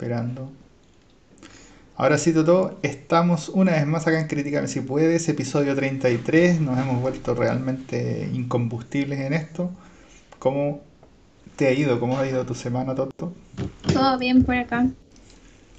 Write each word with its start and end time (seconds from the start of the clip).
esperando. 0.00 0.50
Ahora 1.96 2.16
sí, 2.16 2.32
Toto, 2.32 2.78
estamos 2.82 3.50
una 3.50 3.72
vez 3.72 3.86
más 3.86 4.06
acá 4.06 4.18
en 4.18 4.28
Crítica 4.28 4.66
si 4.66 4.80
puedes, 4.80 5.28
episodio 5.28 5.76
33, 5.76 6.58
nos 6.62 6.78
hemos 6.78 7.02
vuelto 7.02 7.34
realmente 7.34 8.30
incombustibles 8.32 9.20
en 9.20 9.34
esto. 9.34 9.70
¿Cómo 10.38 10.80
te 11.56 11.66
ha 11.66 11.72
ido? 11.72 12.00
¿Cómo 12.00 12.18
ha 12.18 12.26
ido 12.26 12.46
tu 12.46 12.54
semana, 12.54 12.94
Toto? 12.94 13.34
Todo 13.92 14.18
bien 14.18 14.42
por 14.42 14.54
acá. 14.54 14.88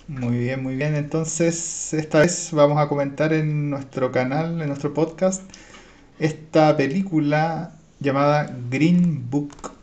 Muy 0.07 0.38
bien, 0.38 0.62
muy 0.62 0.76
bien. 0.76 0.94
Entonces, 0.94 1.92
esta 1.96 2.20
vez 2.20 2.50
vamos 2.52 2.78
a 2.78 2.88
comentar 2.88 3.34
en 3.34 3.72
nuestro 3.72 4.12
canal, 4.12 4.62
en 4.62 4.68
nuestro 4.68 4.94
podcast, 4.94 5.42
esta 6.20 6.78
película 6.78 7.72
llamada 8.00 8.56
Green 8.70 9.32
Book. 9.32 9.80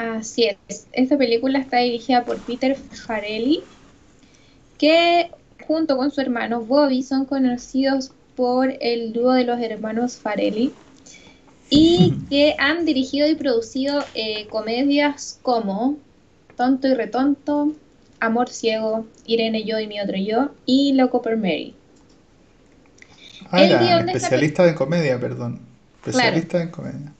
Así 0.00 0.46
es. 0.46 0.86
Esta 0.92 1.18
película 1.18 1.58
está 1.58 1.80
dirigida 1.80 2.24
por 2.24 2.38
Peter 2.38 2.74
Farelli 2.74 3.62
que 4.78 5.30
junto 5.66 5.98
con 5.98 6.10
su 6.10 6.22
hermano 6.22 6.62
Bobby 6.62 7.02
son 7.02 7.26
conocidos 7.26 8.10
por 8.34 8.72
el 8.80 9.12
dúo 9.12 9.34
de 9.34 9.44
los 9.44 9.60
hermanos 9.60 10.16
Farelli 10.16 10.72
y 11.68 12.14
que 12.30 12.56
han 12.58 12.86
dirigido 12.86 13.28
y 13.28 13.34
producido 13.34 14.02
eh, 14.14 14.46
comedias 14.46 15.38
como 15.42 15.98
Tonto 16.56 16.88
y 16.88 16.94
Retonto, 16.94 17.74
Amor 18.20 18.48
Ciego, 18.48 19.04
Irene 19.26 19.64
Yo 19.64 19.78
y 19.80 19.86
mi 19.86 20.00
otro 20.00 20.16
yo 20.16 20.48
y 20.64 20.94
Loco 20.94 21.20
por 21.20 21.36
Mary. 21.36 21.74
Ah, 23.50 23.64
especialista 23.64 24.66
en 24.66 24.74
comedia, 24.74 25.20
perdón. 25.20 25.60
Especialista 26.06 26.62
en 26.62 26.70
comedia. 26.70 27.12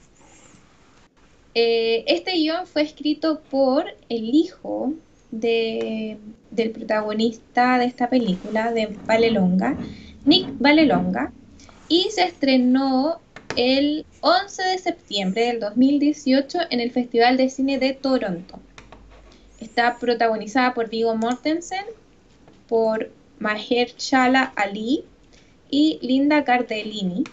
Eh, 1.54 2.04
este 2.06 2.32
guion 2.32 2.66
fue 2.66 2.82
escrito 2.82 3.40
por 3.50 3.84
el 4.08 4.34
hijo 4.34 4.94
de, 5.30 6.18
del 6.50 6.70
protagonista 6.70 7.78
de 7.78 7.86
esta 7.86 8.08
película, 8.08 8.72
de 8.72 8.96
Valelonga, 9.06 9.76
Nick 10.24 10.48
Valelonga, 10.58 11.32
y 11.88 12.08
se 12.10 12.24
estrenó 12.24 13.20
el 13.56 14.06
11 14.20 14.62
de 14.62 14.78
septiembre 14.78 15.46
del 15.46 15.60
2018 15.60 16.58
en 16.70 16.80
el 16.80 16.92
Festival 16.92 17.36
de 17.36 17.48
Cine 17.48 17.78
de 17.78 17.94
Toronto. 17.94 18.60
Está 19.58 19.98
protagonizada 19.98 20.72
por 20.72 20.88
Vigo 20.88 21.16
Mortensen, 21.16 21.84
por 22.68 23.10
Mahershala 23.40 24.52
Ali 24.54 25.04
y 25.68 25.98
Linda 26.00 26.44
Cardellini. 26.44 27.24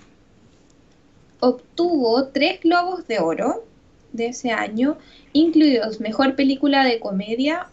Obtuvo 1.39 2.29
tres 2.29 2.61
globos 2.61 3.07
de 3.07 3.19
oro 3.19 3.63
de 4.13 4.27
ese 4.27 4.51
año, 4.51 4.97
incluidos 5.33 5.99
Mejor 5.99 6.35
Película 6.35 6.83
de 6.83 6.99
Comedia, 6.99 7.67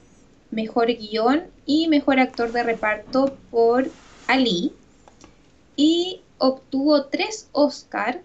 Mejor 0.50 0.86
Guión 0.86 1.44
y 1.66 1.88
Mejor 1.88 2.20
Actor 2.20 2.52
de 2.52 2.62
Reparto 2.62 3.36
por 3.50 3.90
Ali. 4.26 4.72
Y 5.76 6.20
obtuvo 6.38 7.06
tres 7.06 7.48
Oscar, 7.52 8.20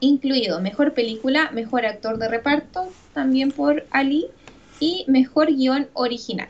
incluido 0.00 0.60
Mejor 0.60 0.94
Película, 0.94 1.50
Mejor 1.52 1.86
Actor 1.86 2.18
de 2.18 2.28
Reparto, 2.28 2.88
también 3.14 3.50
por 3.52 3.86
Ali, 3.90 4.26
y 4.80 5.04
Mejor 5.08 5.48
Guión 5.54 5.88
Original. 5.94 6.48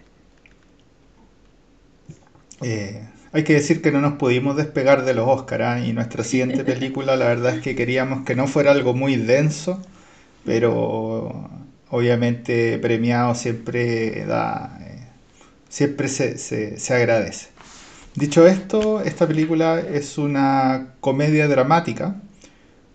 Eh, 2.61 3.09
hay 3.33 3.45
que 3.45 3.55
decir 3.55 3.83
que 3.83 3.93
no 3.93 4.01
nos 4.01 4.15
pudimos 4.15 4.57
despegar 4.57 5.05
de 5.05 5.15
los 5.15 5.29
Oscar 5.29 5.63
¿ah? 5.63 5.85
y 5.85 5.93
nuestra 5.93 6.25
siguiente 6.25 6.65
película 6.65 7.17
la 7.17 7.27
verdad 7.27 7.57
es 7.57 7.63
que 7.63 7.77
queríamos 7.77 8.25
que 8.25 8.35
no 8.35 8.47
fuera 8.47 8.73
algo 8.73 8.95
muy 8.95 9.17
denso, 9.17 9.81
pero 10.49 11.51
obviamente 11.91 12.79
premiado 12.79 13.35
siempre 13.35 14.25
da, 14.25 14.79
eh, 14.81 15.07
siempre 15.69 16.09
se, 16.09 16.79
agradece. 16.89 17.49
Dicho 18.15 18.47
esto, 18.47 19.03
esta 19.03 19.29
película 19.29 19.79
es 19.79 20.17
una 20.17 20.95
comedia 21.01 21.49
dramática. 21.49 22.17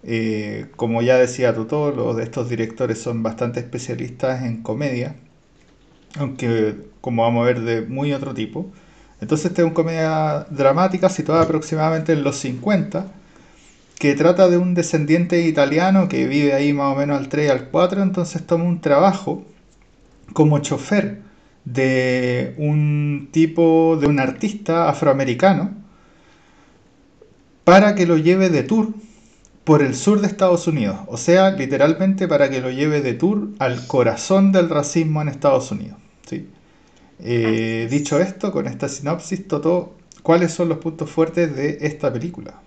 Eh, 0.02 0.66
como 0.76 1.04
ya 1.04 1.18
decía 1.18 1.54
Toto, 1.54 1.92
los 1.92 2.18
de 2.18 2.24
estos 2.24 2.50
directores 2.50 3.00
son 3.00 3.22
bastante 3.22 3.60
especialistas 3.60 4.44
en 4.44 4.64
comedia, 4.64 5.16
aunque 6.18 6.76
como 7.02 7.22
vamos 7.22 7.44
a 7.44 7.46
ver 7.46 7.62
de 7.62 7.82
muy 7.84 8.14
otro 8.14 8.34
tipo. 8.34 8.72
Entonces 9.22 9.52
esta 9.52 9.62
es 9.62 9.66
una 9.68 9.76
comedia 9.76 10.48
dramática 10.50 11.08
situada 11.08 11.44
aproximadamente 11.44 12.14
en 12.14 12.24
los 12.24 12.38
50 12.38 13.06
que 14.04 14.16
trata 14.16 14.50
de 14.50 14.58
un 14.58 14.74
descendiente 14.74 15.48
italiano 15.48 16.10
que 16.10 16.28
vive 16.28 16.52
ahí 16.52 16.74
más 16.74 16.94
o 16.94 17.00
menos 17.00 17.18
al 17.18 17.30
3 17.30 17.48
y 17.48 17.50
al 17.50 17.70
4, 17.70 18.04
entonces 18.04 18.46
toma 18.46 18.66
un 18.66 18.82
trabajo 18.82 19.46
como 20.34 20.60
chofer 20.60 21.22
de 21.64 22.54
un 22.58 23.30
tipo, 23.32 23.98
de 23.98 24.08
un 24.08 24.20
artista 24.20 24.90
afroamericano, 24.90 25.72
para 27.64 27.96
que 27.96 28.06
lo 28.06 28.18
lleve 28.18 28.50
de 28.50 28.64
tour 28.64 28.90
por 29.64 29.82
el 29.82 29.96
sur 29.96 30.20
de 30.20 30.28
Estados 30.28 30.68
Unidos, 30.68 30.98
o 31.08 31.16
sea, 31.16 31.52
literalmente 31.52 32.28
para 32.28 32.50
que 32.50 32.60
lo 32.60 32.72
lleve 32.72 33.00
de 33.00 33.14
tour 33.14 33.52
al 33.60 33.88
corazón 33.88 34.52
del 34.52 34.68
racismo 34.68 35.22
en 35.22 35.30
Estados 35.30 35.72
Unidos. 35.72 35.98
¿sí? 36.30 36.50
Eh, 37.20 37.88
dicho 37.90 38.20
esto, 38.20 38.52
con 38.52 38.68
esta 38.68 38.90
sinopsis, 38.90 39.48
Toto, 39.48 39.96
¿cuáles 40.24 40.52
son 40.52 40.68
los 40.68 40.80
puntos 40.80 41.10
fuertes 41.10 41.56
de 41.56 41.78
esta 41.80 42.12
película? 42.12 42.60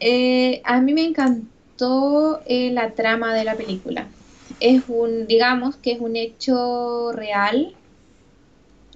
Eh, 0.00 0.60
a 0.64 0.80
mí 0.80 0.94
me 0.94 1.04
encantó 1.04 2.40
eh, 2.46 2.70
la 2.72 2.90
trama 2.92 3.34
de 3.34 3.44
la 3.44 3.54
película. 3.54 4.08
Es 4.60 4.82
un, 4.88 5.26
digamos 5.26 5.76
que 5.76 5.92
es 5.92 6.00
un 6.00 6.16
hecho 6.16 7.12
real, 7.12 7.74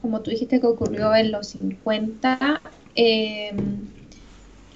como 0.00 0.20
tú 0.20 0.30
dijiste 0.30 0.60
que 0.60 0.66
ocurrió 0.66 1.14
en 1.14 1.32
los 1.32 1.48
50. 1.48 2.60
Em, 2.94 3.56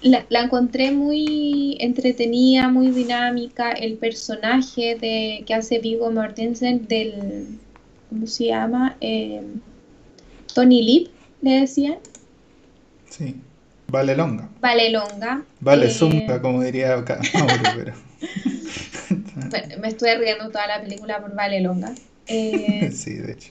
la, 0.03 0.25
encontré 0.31 0.91
muy 0.91 1.77
entretenida, 1.81 2.69
muy 2.69 2.91
dinámica. 2.91 3.73
El 3.73 3.97
personaje 3.97 4.97
de, 4.97 5.45
que 5.47 5.55
hace 5.55 5.79
Vigo 5.79 6.11
Mortensen 6.11 6.87
del, 6.89 7.59
¿cómo 8.09 8.27
se 8.27 8.47
llama? 8.47 8.97
Em, 9.01 9.61
Tony 10.55 10.83
Lip, 10.83 11.09
le 11.41 11.61
decían. 11.61 11.99
Sí. 13.09 13.37
Vale 13.93 14.17
longa. 14.17 14.49
Vale 14.63 14.89
longa. 14.89 15.43
Vale 15.61 15.89
eh... 15.89 16.39
como 16.41 16.63
diría 16.63 16.97
Mauro, 17.35 17.63
pero... 17.77 17.93
me 19.81 19.89
estoy 19.89 20.15
riendo 20.15 20.49
toda 20.49 20.67
la 20.67 20.81
película 20.81 21.21
por 21.21 21.35
Vale 21.35 21.61
longa. 21.61 21.95
Eh, 22.27 22.91
sí, 22.95 23.13
de 23.13 23.33
hecho. 23.33 23.51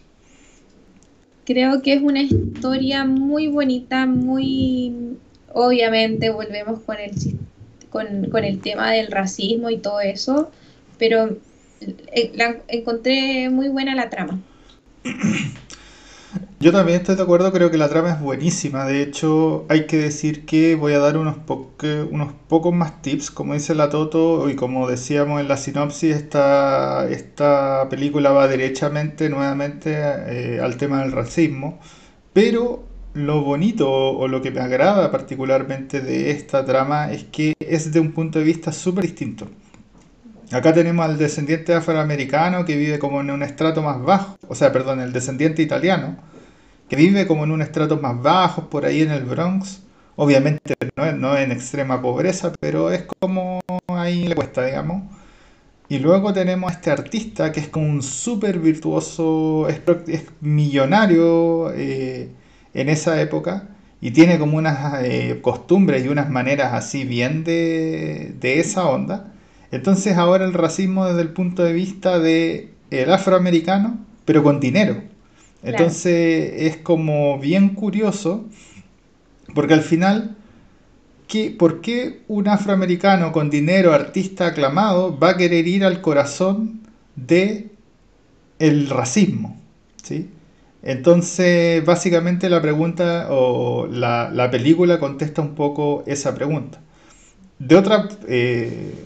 Creo 1.46 1.84
que 1.84 1.94
es 1.94 2.02
una 2.02 2.24
historia 2.24 3.06
muy 3.06 3.50
bonita, 3.50 4.08
muy... 4.08 5.16
Obviamente 5.54 6.32
volvemos 6.32 6.80
con 6.80 6.98
el, 6.98 7.12
con, 7.92 8.32
con 8.32 8.44
el 8.44 8.62
tema 8.62 8.92
del 8.92 9.12
racismo 9.12 9.70
y 9.70 9.78
todo 9.78 10.02
eso, 10.02 10.50
pero 10.98 11.38
eh, 11.82 12.32
la 12.34 12.58
encontré 12.68 13.52
muy 13.52 13.70
buena 13.70 13.94
la 13.94 14.10
trama. 14.10 14.40
Yo 16.62 16.72
también 16.72 17.00
estoy 17.00 17.16
de 17.16 17.24
acuerdo, 17.24 17.52
creo 17.52 17.72
que 17.72 17.78
la 17.80 17.90
trama 17.90 18.12
es 18.12 18.22
buenísima. 18.22 18.86
De 18.86 19.02
hecho, 19.02 19.66
hay 19.68 19.88
que 19.88 19.98
decir 19.98 20.46
que 20.46 20.76
voy 20.76 20.94
a 20.94 21.00
dar 21.00 21.18
unos, 21.18 21.38
unos 22.12 22.34
pocos 22.48 22.72
más 22.72 23.02
tips, 23.02 23.32
como 23.32 23.56
dice 23.56 23.74
la 23.74 23.90
Toto, 23.90 24.48
y 24.48 24.56
como 24.56 24.88
decíamos 24.88 25.42
en 25.42 25.48
la 25.48 25.58
sinopsis, 25.58 26.16
esta, 26.16 27.10
esta 27.10 27.88
película 27.90 28.32
va 28.32 28.48
derechamente 28.48 29.28
nuevamente 29.28 29.92
eh, 29.96 30.60
al 30.62 30.78
tema 30.78 31.02
del 31.02 31.14
racismo. 31.14 31.80
Pero 32.32 32.84
lo 33.16 33.42
bonito 33.42 33.90
o 33.92 34.28
lo 34.28 34.44
que 34.44 34.52
me 34.52 34.62
agrada 34.62 35.10
particularmente 35.12 36.00
de 36.00 36.30
esta 36.30 36.64
trama 36.64 37.12
es 37.12 37.24
que 37.24 37.56
es 37.60 37.92
de 37.92 38.00
un 38.00 38.12
punto 38.12 38.38
de 38.38 38.46
vista 38.46 38.72
súper 38.72 39.06
distinto. 39.06 39.48
Acá 40.52 40.74
tenemos 40.74 41.04
al 41.06 41.18
descendiente 41.18 41.74
afroamericano 41.74 42.66
que 42.66 42.78
vive 42.78 43.00
como 43.00 43.22
en 43.22 43.32
un 43.32 43.42
estrato 43.42 43.82
más 43.82 44.00
bajo, 44.04 44.38
o 44.48 44.54
sea, 44.54 44.72
perdón, 44.72 45.00
el 45.00 45.12
descendiente 45.12 45.64
italiano 45.64 46.30
que 46.92 46.98
vive 46.98 47.26
como 47.26 47.46
en 47.46 47.52
un 47.52 47.62
estrato 47.62 48.02
más 48.02 48.22
bajo, 48.22 48.70
por 48.70 48.86
ahí 48.86 49.02
en 49.02 49.12
el 49.12 49.24
Bronx. 49.24 49.82
Obviamente 50.18 50.76
no, 50.98 51.38
en 51.38 51.52
extrema 51.54 52.02
pobreza, 52.02 52.52
pero 52.60 52.92
es 52.92 53.04
como 53.04 53.62
ahí 53.88 54.28
le 54.28 54.36
cuesta, 54.36 54.66
digamos. 54.66 55.04
Y 55.88 56.00
luego 56.00 56.34
tenemos 56.34 56.70
a 56.70 56.76
este 56.76 56.92
artista 56.92 57.54
que 57.54 57.62
es 57.62 57.70
como 57.70 57.88
un 57.88 58.04
súper 58.04 58.60
virtuoso, 58.60 59.70
es, 59.70 59.80
millonario 60.42 61.72
eh, 61.74 62.30
en 62.74 62.90
esa 62.90 63.22
época 63.22 63.70
y 64.02 64.12
tiene 64.12 64.38
como 64.38 64.58
unas 64.58 65.02
eh, 65.02 65.40
costumbres 65.42 66.04
y 66.04 66.10
unas 66.10 66.30
maneras 66.30 66.74
así 66.74 67.06
bien 67.06 67.46
de, 67.46 68.36
de, 68.42 68.60
esa 68.60 68.86
onda. 68.90 69.32
Entonces 69.72 70.18
ahora 70.18 70.44
el 70.44 70.54
racismo 70.54 71.06
desde 71.06 71.22
el 71.22 71.30
punto 71.30 71.64
de 71.64 71.72
vista 71.72 72.20
de 72.20 72.74
el 72.90 73.14
afroamericano, 73.14 73.98
pero 74.26 74.44
con 74.44 74.60
dinero. 74.60 75.11
Entonces 75.64 76.54
es 76.58 76.78
como 76.78 77.40
bien 77.40 77.70
curioso, 77.76 78.46
porque 79.54 79.74
al 79.74 79.82
final, 79.82 80.36
¿qué, 81.28 81.52
¿por 81.52 81.82
qué 81.82 82.22
un 82.28 82.48
afroamericano 82.48 83.32
con 83.32 83.50
dinero, 83.50 83.94
artista 83.94 84.48
aclamado, 84.48 85.18
va 85.18 85.32
a 85.32 85.38
querer 85.38 85.68
ir 85.68 85.84
al 85.86 86.02
corazón 86.02 86.82
de 87.16 87.70
el 88.60 88.90
racismo? 88.90 89.60
¿sí? 90.04 90.30
Entonces, 90.84 91.86
básicamente 91.86 92.50
la 92.50 92.62
pregunta 92.62 93.28
o 93.30 93.88
la, 93.88 94.32
la 94.32 94.50
película 94.50 95.00
contesta 95.00 95.42
un 95.42 95.56
poco 95.56 96.04
esa 96.08 96.34
pregunta. 96.34 96.82
De 97.60 97.76
otra, 97.76 98.10
eh, 98.28 99.06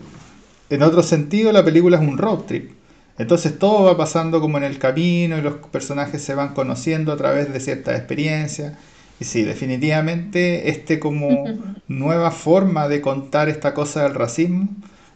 en 0.69 0.83
otro 0.83 1.03
sentido, 1.03 1.51
la 1.51 1.65
película 1.65 1.97
es 1.97 2.03
un 2.07 2.17
road 2.17 2.39
trip. 2.47 2.71
Entonces 3.17 3.57
todo 3.57 3.83
va 3.85 3.97
pasando 3.97 4.41
como 4.41 4.57
en 4.57 4.63
el 4.65 4.77
camino 4.77 5.37
y 5.37 5.41
los 5.41 5.55
personajes 5.71 6.21
se 6.21 6.35
van 6.35 6.53
conociendo 6.53 7.13
a 7.13 7.17
través 7.17 7.51
de 7.51 7.59
ciertas 7.59 7.97
experiencias. 7.97 8.73
Y 9.19 9.25
sí, 9.25 9.43
definitivamente 9.43 10.69
este 10.69 10.99
como 10.99 11.45
nueva 11.87 12.31
forma 12.31 12.87
de 12.89 13.01
contar 13.01 13.47
esta 13.49 13.73
cosa 13.73 14.03
del 14.03 14.15
racismo 14.15 14.69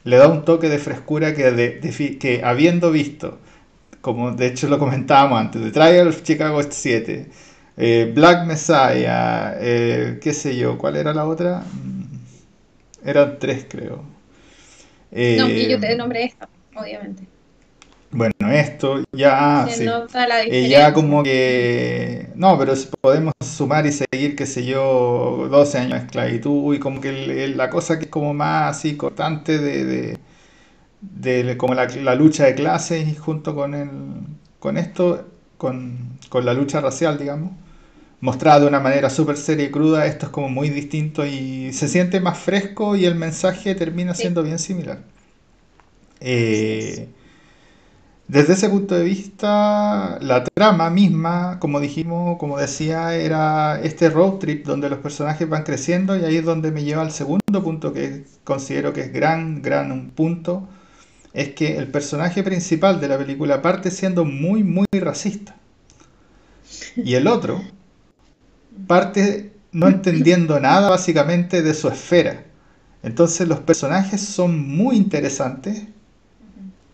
le 0.03 0.17
da 0.17 0.27
un 0.27 0.45
toque 0.45 0.69
de 0.69 0.79
frescura 0.79 1.33
que, 1.35 1.51
de, 1.51 2.17
que 2.19 2.41
habiendo 2.43 2.91
visto, 2.91 3.37
como 4.01 4.31
de 4.31 4.47
hecho 4.47 4.69
lo 4.69 4.79
comentábamos 4.79 5.39
antes, 5.39 5.61
The 5.61 5.71
Trial 5.71 6.07
of 6.07 6.23
Chicago 6.23 6.61
7, 6.67 7.29
eh, 7.77 8.11
Black 8.15 8.45
Messiah, 8.45 9.55
eh, 9.59 10.19
qué 10.21 10.33
sé 10.33 10.55
yo, 10.57 10.77
¿cuál 10.77 10.95
era 10.95 11.13
la 11.13 11.25
otra? 11.25 11.59
Mm, 11.59 13.07
eran 13.07 13.39
tres 13.39 13.65
creo. 13.69 14.03
no, 15.11 15.49
y 15.49 15.69
yo 15.69 15.79
te 15.79 15.91
eh, 15.91 15.95
nombré 15.97 16.23
esta, 16.23 16.47
obviamente. 16.75 17.23
Bueno, 18.49 18.67
esto 18.67 19.03
ya, 19.11 19.67
sí. 19.69 19.85
Eh, 20.47 20.67
ya 20.69 20.93
como 20.93 21.23
que, 21.23 22.29
no, 22.35 22.57
pero 22.57 22.73
podemos 22.99 23.33
sumar 23.43 23.85
y 23.85 23.91
seguir, 23.91 24.35
qué 24.35 24.45
sé 24.45 24.65
yo, 24.65 25.47
12 25.49 25.77
años 25.77 25.99
de 25.99 26.05
esclavitud 26.05 26.73
y 26.73 26.79
como 26.79 26.99
que 26.99 27.47
la 27.49 27.69
cosa 27.69 27.99
que 27.99 28.05
es 28.05 28.11
como 28.11 28.33
más 28.33 28.77
así 28.77 28.97
cortante 28.97 29.59
de, 29.59 30.17
de, 31.01 31.57
como 31.57 31.75
la, 31.75 32.15
lucha 32.15 32.45
de 32.45 32.55
clases 32.55 33.07
y 33.07 33.15
junto 33.15 33.55
con, 33.55 33.75
el, 33.75 33.89
con 34.59 34.77
esto, 34.77 35.27
con, 35.57 36.17
con 36.29 36.45
la 36.45 36.53
lucha 36.53 36.81
racial, 36.81 37.17
digamos, 37.19 37.51
mostrada 38.21 38.61
de 38.61 38.67
una 38.67 38.79
manera 38.79 39.09
súper 39.09 39.37
seria 39.37 39.65
y 39.65 39.71
cruda, 39.71 40.05
esto 40.07 40.25
es 40.25 40.31
como 40.31 40.49
muy 40.49 40.69
distinto 40.69 41.25
y 41.25 41.71
se 41.73 41.87
siente 41.87 42.19
más 42.19 42.39
fresco 42.39 42.95
y 42.95 43.05
el 43.05 43.15
mensaje 43.15 43.75
termina 43.75 44.15
siendo 44.15 44.43
bien 44.43 44.59
similar. 44.59 44.99
Eh, 46.21 47.09
desde 48.29 48.53
ese 48.53 48.69
punto 48.69 48.93
de 48.93 49.03
vista, 49.03 50.19
la 50.21 50.43
trama 50.43 50.91
misma, 50.91 51.57
como 51.59 51.79
dijimos, 51.79 52.37
como 52.37 52.59
decía, 52.59 53.15
era 53.15 53.81
este 53.81 54.07
road 54.11 54.37
trip 54.37 54.67
donde 54.67 54.87
los 54.87 54.99
personajes 54.99 55.49
van 55.49 55.63
creciendo 55.63 56.15
y 56.15 56.23
ahí 56.23 56.37
es 56.37 56.45
donde 56.45 56.71
me 56.71 56.83
lleva 56.83 57.01
al 57.01 57.11
segundo 57.11 57.63
punto 57.63 57.91
que 57.91 58.25
considero 58.43 58.93
que 58.93 59.01
es 59.01 59.11
gran, 59.11 59.63
gran 59.63 60.11
punto, 60.11 60.69
es 61.33 61.49
que 61.55 61.77
el 61.77 61.87
personaje 61.87 62.43
principal 62.43 63.01
de 63.01 63.07
la 63.07 63.17
película 63.17 63.63
parte 63.63 63.89
siendo 63.89 64.25
muy, 64.25 64.63
muy 64.63 64.85
racista. 64.91 65.55
Y 66.95 67.15
el 67.15 67.25
otro 67.25 67.59
parte 68.85 69.53
no 69.71 69.87
entendiendo 69.87 70.59
nada 70.59 70.87
básicamente 70.91 71.63
de 71.63 71.73
su 71.73 71.87
esfera. 71.87 72.45
Entonces 73.01 73.47
los 73.47 73.59
personajes 73.61 74.21
son 74.21 74.67
muy 74.67 74.97
interesantes 74.97 75.87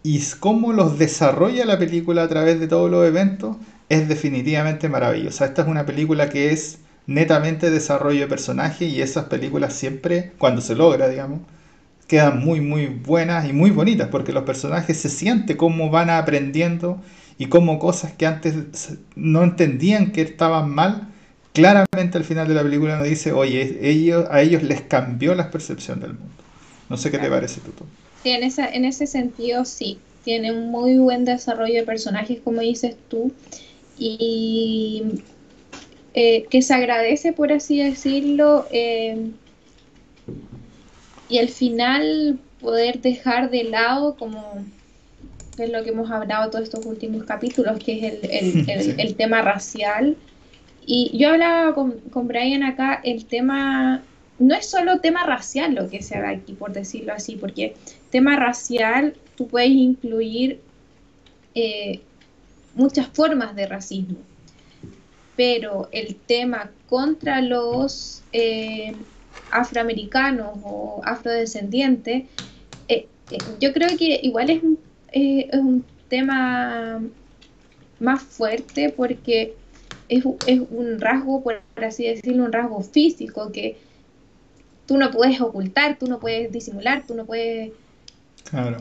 y 0.05 0.21
cómo 0.39 0.71
los 0.71 0.99
desarrolla 0.99 1.65
la 1.65 1.79
película 1.79 2.21
a 2.21 2.27
través 2.27 2.59
de 2.59 2.67
todos 2.67 2.91
los 2.91 3.07
eventos 3.07 3.57
es 3.89 4.07
definitivamente 4.07 4.87
maravillosa. 4.87 5.45
Esta 5.45 5.63
es 5.63 5.67
una 5.67 5.87
película 5.87 6.29
que 6.29 6.51
es 6.51 6.77
netamente 7.07 7.71
desarrollo 7.71 8.19
de 8.19 8.27
personaje 8.27 8.85
y 8.85 9.01
esas 9.01 9.25
películas 9.25 9.73
siempre, 9.73 10.33
cuando 10.37 10.61
se 10.61 10.75
logra, 10.75 11.09
digamos, 11.09 11.39
quedan 12.07 12.39
muy, 12.39 12.61
muy 12.61 12.85
buenas 12.85 13.49
y 13.49 13.53
muy 13.53 13.71
bonitas 13.71 14.09
porque 14.09 14.31
los 14.31 14.43
personajes 14.43 14.95
se 14.95 15.09
sienten 15.09 15.57
cómo 15.57 15.89
van 15.89 16.11
aprendiendo 16.11 17.01
y 17.39 17.47
cómo 17.47 17.79
cosas 17.79 18.13
que 18.13 18.27
antes 18.27 18.99
no 19.15 19.41
entendían 19.43 20.11
que 20.11 20.21
estaban 20.21 20.69
mal, 20.69 21.09
claramente 21.51 22.19
al 22.19 22.25
final 22.25 22.47
de 22.47 22.53
la 22.53 22.61
película 22.61 22.99
nos 22.99 23.07
dice, 23.07 23.31
oye, 23.31 23.79
ellos, 23.81 24.27
a 24.29 24.41
ellos 24.41 24.61
les 24.61 24.81
cambió 24.81 25.33
la 25.33 25.49
percepción 25.49 25.99
del 25.99 26.13
mundo. 26.13 26.35
No 26.89 26.95
sé 26.95 27.09
qué 27.09 27.17
te 27.17 27.27
parece, 27.27 27.59
Tuto 27.61 27.85
en, 28.33 28.43
esa, 28.43 28.67
en 28.67 28.85
ese 28.85 29.07
sentido 29.07 29.65
sí, 29.65 29.99
tiene 30.23 30.51
un 30.51 30.71
muy 30.71 30.97
buen 30.97 31.25
desarrollo 31.25 31.75
de 31.75 31.83
personajes, 31.83 32.39
como 32.43 32.61
dices 32.61 32.95
tú, 33.09 33.31
y 33.97 35.03
eh, 36.13 36.45
que 36.49 36.61
se 36.61 36.73
agradece, 36.73 37.33
por 37.33 37.53
así 37.53 37.81
decirlo, 37.81 38.65
eh, 38.71 39.29
y 41.29 41.37
al 41.37 41.49
final 41.49 42.39
poder 42.59 43.01
dejar 43.01 43.49
de 43.49 43.65
lado 43.65 44.15
como 44.15 44.63
es 45.57 45.69
lo 45.69 45.83
que 45.83 45.91
hemos 45.91 46.11
hablado 46.11 46.49
todos 46.49 46.63
estos 46.63 46.85
últimos 46.85 47.23
capítulos, 47.23 47.79
que 47.79 48.19
es 48.21 48.97
el, 48.97 49.15
tema 49.17 49.41
racial. 49.41 50.17
Y 50.85 51.17
yo 51.17 51.29
hablaba 51.29 51.73
con, 51.73 51.99
con 52.11 52.27
Brian 52.27 52.63
acá, 52.63 52.99
el 53.03 53.25
tema 53.25 54.03
no 54.39 54.55
es 54.55 54.69
solo 54.69 54.99
tema 54.99 55.25
racial 55.25 55.75
lo 55.75 55.89
que 55.89 56.01
se 56.01 56.15
haga 56.15 56.29
aquí, 56.29 56.53
por 56.53 56.73
decirlo 56.73 57.13
así, 57.13 57.35
porque 57.35 57.75
tema 58.09 58.35
racial 58.35 59.15
tú 59.35 59.47
puedes 59.47 59.71
incluir 59.71 60.59
eh, 61.53 62.01
muchas 62.75 63.07
formas 63.07 63.55
de 63.55 63.67
racismo, 63.67 64.17
pero 65.35 65.87
el 65.91 66.15
tema 66.15 66.71
contra 66.87 67.41
los 67.41 68.23
eh, 68.33 68.93
afroamericanos 69.51 70.59
o 70.63 71.01
afrodescendientes, 71.05 72.25
eh, 72.87 73.07
yo 73.59 73.73
creo 73.73 73.97
que 73.97 74.19
igual 74.21 74.49
es 74.49 74.63
un, 74.63 74.79
es 75.11 75.59
un 75.59 75.85
tema 76.09 77.01
más 77.99 78.21
fuerte 78.21 78.89
porque 78.89 79.55
es, 80.09 80.23
es, 80.45 80.61
un 80.69 80.99
rasgo, 80.99 81.41
por 81.41 81.61
así 81.77 82.05
decirlo, 82.05 82.45
un 82.45 82.51
rasgo 82.51 82.81
físico 82.81 83.51
que 83.51 83.77
tú 84.85 84.97
no 84.97 85.11
puedes 85.11 85.41
ocultar, 85.41 85.97
tú 85.97 86.07
no 86.07 86.19
puedes 86.19 86.51
disimular, 86.51 87.03
tú 87.07 87.15
no 87.15 87.25
puedes... 87.25 87.71
Claro. 88.49 88.77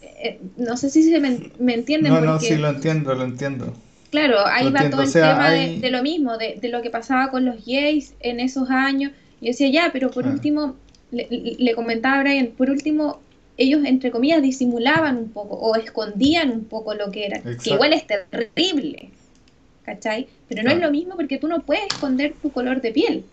Eh, 0.00 0.40
no 0.56 0.76
sé 0.76 0.90
si 0.90 1.02
se 1.02 1.20
me, 1.20 1.50
me 1.58 1.74
entienden. 1.74 2.12
No, 2.12 2.20
no, 2.20 2.40
sí, 2.40 2.56
lo 2.56 2.68
entiendo, 2.68 3.14
lo 3.14 3.24
entiendo. 3.24 3.74
Claro, 4.10 4.38
ahí 4.46 4.70
va 4.70 4.88
todo 4.88 5.02
el 5.02 5.12
tema 5.12 5.50
de, 5.50 5.90
lo 5.90 6.02
mismo, 6.02 6.38
de, 6.38 6.58
lo 6.70 6.80
que 6.82 6.90
pasaba 6.90 7.30
con 7.30 7.44
los 7.44 7.64
gays 7.66 8.14
en 8.20 8.40
esos 8.40 8.70
años. 8.70 9.12
Yo 9.40 9.48
decía, 9.48 9.68
ya, 9.68 9.90
pero 9.92 10.10
por 10.10 10.26
último, 10.26 10.76
le, 11.10 11.74
comentaba 11.74 12.18
a 12.18 12.22
Brian, 12.22 12.48
por 12.48 12.70
último, 12.70 13.20
ellos, 13.58 13.84
entre 13.84 14.10
comillas, 14.10 14.40
disimulaban 14.40 15.18
un 15.18 15.28
poco 15.28 15.56
o 15.56 15.76
escondían 15.76 16.50
un 16.50 16.64
poco 16.64 16.94
lo 16.94 17.10
que 17.10 17.26
era, 17.26 17.42
que 17.42 17.70
igual 17.70 17.92
es 17.92 18.06
terrible, 18.06 19.10
¿cachai? 19.84 20.26
Pero 20.48 20.62
no 20.62 20.70
es 20.70 20.80
lo 20.80 20.90
mismo 20.90 21.14
porque 21.16 21.38
tú 21.38 21.46
no 21.46 21.60
puedes 21.60 21.84
esconder 21.92 22.34
tu 22.40 22.50
color 22.50 22.80
de 22.80 22.92
piel. 22.92 23.24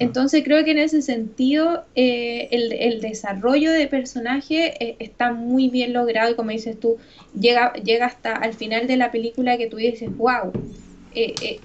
Entonces 0.00 0.44
creo 0.44 0.64
que 0.64 0.70
en 0.70 0.78
ese 0.78 1.02
sentido 1.02 1.84
eh, 1.94 2.48
el, 2.50 3.00
desarrollo 3.00 3.72
de 3.72 3.88
personaje 3.88 4.74
eh, 4.84 4.96
está 5.00 5.32
muy 5.32 5.68
bien 5.68 5.92
logrado 5.92 6.30
y 6.30 6.34
como 6.34 6.50
dices 6.50 6.78
tú, 6.78 6.98
llega, 7.38 7.72
llega 7.72 8.06
hasta 8.06 8.32
al 8.32 8.54
final 8.54 8.86
de 8.86 8.96
la 8.96 9.10
película 9.10 9.58
que 9.58 9.66
tú 9.66 9.76
dices, 9.76 10.16
wow, 10.16 10.52
eh, 11.14 11.60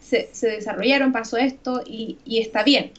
se, 0.00 0.46
desarrollaron, 0.46 1.12
pasó 1.12 1.38
esto 1.38 1.82
y, 1.86 2.18
está 2.26 2.62
bien. 2.62 2.92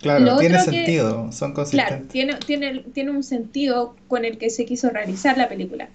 Claro, 0.00 0.38
tiene 0.38 0.58
sentido, 0.60 1.32
son 1.32 1.52
consistentes. 1.52 1.96
Claro, 1.96 2.06
tiene, 2.10 2.34
tiene, 2.46 2.84
tiene 2.92 3.10
un 3.10 3.22
sentido 3.22 3.96
con 4.08 4.24
el 4.24 4.38
que 4.38 4.50
se 4.50 4.64
quiso 4.64 4.90
realizar 4.90 5.36
la 5.38 5.48
película. 5.48 5.88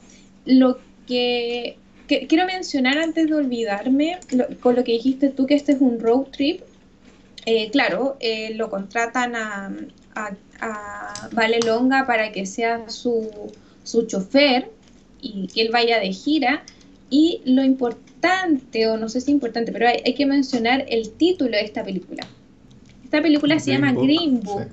Lo 0.45 0.79
que, 1.07 1.77
quiero 2.07 2.45
mencionar 2.45 2.97
antes 2.97 3.27
de 3.27 3.35
olvidarme, 3.35 4.17
con 4.61 4.75
lo 4.75 4.83
que 4.83 4.93
dijiste 4.93 5.29
tú, 5.29 5.45
que 5.45 5.55
este 5.55 5.73
es 5.73 5.81
un 5.81 5.99
road 5.99 6.27
trip, 6.31 6.61
eh, 7.49 7.71
claro, 7.71 8.15
eh, 8.19 8.53
lo 8.53 8.69
contratan 8.69 9.35
a, 9.35 9.71
Vale 11.31 11.59
Longa 11.65 12.05
para 12.05 12.31
que 12.31 12.45
sea 12.45 12.89
su, 12.89 13.51
chofer 14.05 14.69
y 15.19 15.47
que 15.47 15.61
él 15.61 15.69
vaya 15.71 15.99
de 15.99 16.13
gira. 16.13 16.63
Y 17.09 17.41
lo 17.45 17.63
importante, 17.63 18.87
o 18.87 18.97
no 18.97 19.09
sé 19.09 19.21
si 19.21 19.31
importante, 19.31 19.71
pero 19.71 19.87
hay, 19.87 20.13
que 20.13 20.27
mencionar 20.27 20.85
el 20.89 21.09
título 21.09 21.57
de 21.57 21.63
esta 21.63 21.83
película. 21.83 22.27
Esta 23.03 23.19
película 23.19 23.57
se 23.57 23.71
llama 23.71 23.93
Green 23.93 24.41
Book. 24.41 24.67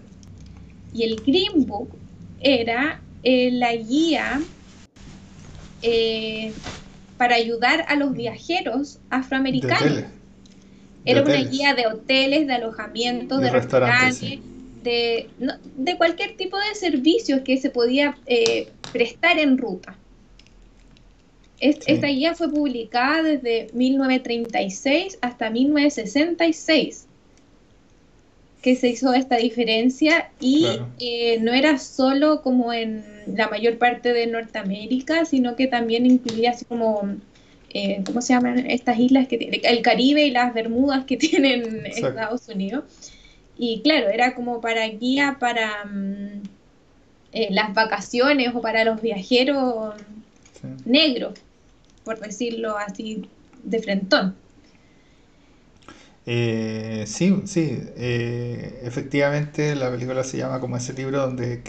Y 0.93 1.05
el 1.05 1.17
Green 1.17 1.65
Book 1.65 1.89
era 2.41 3.01
eh, 3.23 3.51
la 3.53 3.75
guía 3.75 4.43
para 7.17 7.37
ayudar 7.37 7.87
a 7.89 7.95
los 7.95 8.13
viajeros 8.13 8.99
afroamericanos. 9.09 10.05
Era 11.07 11.23
una 11.23 11.37
guía 11.37 11.75
de 11.75 11.87
hoteles, 11.87 12.47
de 12.47 12.55
alojamientos, 12.55 13.41
de, 13.41 13.51
restaurantes, 13.51 14.21
de, 14.83 15.29
de, 15.77 15.97
cualquier 15.97 16.37
tipo 16.37 16.59
de 16.59 16.75
servicios 16.75 17.41
que 17.43 17.57
se 17.57 17.71
podía 17.71 18.19
eh, 18.27 18.69
prestar 18.93 19.39
en 19.39 19.57
ruta. 19.57 19.97
Esta 21.59 22.09
guía 22.09 22.35
fue 22.35 22.51
publicada 22.51 23.23
desde 23.23 23.69
1936 23.73 25.19
hasta 25.23 25.49
1966 25.49 27.07
que 28.67 28.75
se 28.75 28.89
hizo 28.89 29.15
esta 29.15 29.37
diferencia 29.37 30.33
y 30.41 30.67
eh, 30.99 31.39
no 31.41 31.53
era 31.53 31.79
solo 31.79 32.43
como 32.43 32.73
en 32.73 33.05
la 33.29 33.49
mayor 33.49 33.79
parte 33.79 34.13
de 34.13 34.27
Norteamérica, 34.27 35.25
sino 35.25 35.55
que 35.55 35.69
también 35.69 36.05
incluía 36.05 36.51
así 36.51 36.65
como 36.65 37.15
eh, 37.77 38.03
¿cómo 38.05 38.23
se 38.23 38.33
llaman 38.33 38.71
estas 38.71 38.99
islas 38.99 39.29
que 39.29 39.39
tiene? 39.39 39.61
El 39.63 39.83
Caribe 39.83 40.25
y 40.25 40.31
las 40.31 40.55
Bermudas 40.55 41.05
que 41.05 41.17
tienen 41.19 41.85
Estados 41.87 42.49
Unidos. 42.49 42.85
Y 43.59 43.81
claro, 43.83 44.09
era 44.09 44.35
como 44.35 44.61
para 44.61 44.87
guía 44.89 45.37
para 45.39 45.85
mm, 45.85 46.43
eh, 47.33 47.49
las 47.51 47.75
vacaciones 47.75 48.55
o 48.55 48.61
para 48.61 48.85
los 48.85 49.01
viajeros 49.03 49.95
negros, 50.85 51.39
por 52.05 52.19
decirlo 52.19 52.77
así 52.79 53.29
de 53.63 53.83
frentón. 53.83 54.35
Eh, 56.25 57.05
sí, 57.07 57.43
sí, 57.45 57.79
eh, 57.97 58.81
efectivamente 58.83 59.77
la 59.77 59.91
película 59.91 60.25
se 60.25 60.39
llama 60.39 60.61
como 60.61 60.77
ese 60.77 60.93
libro 60.93 61.21
donde... 61.21 61.63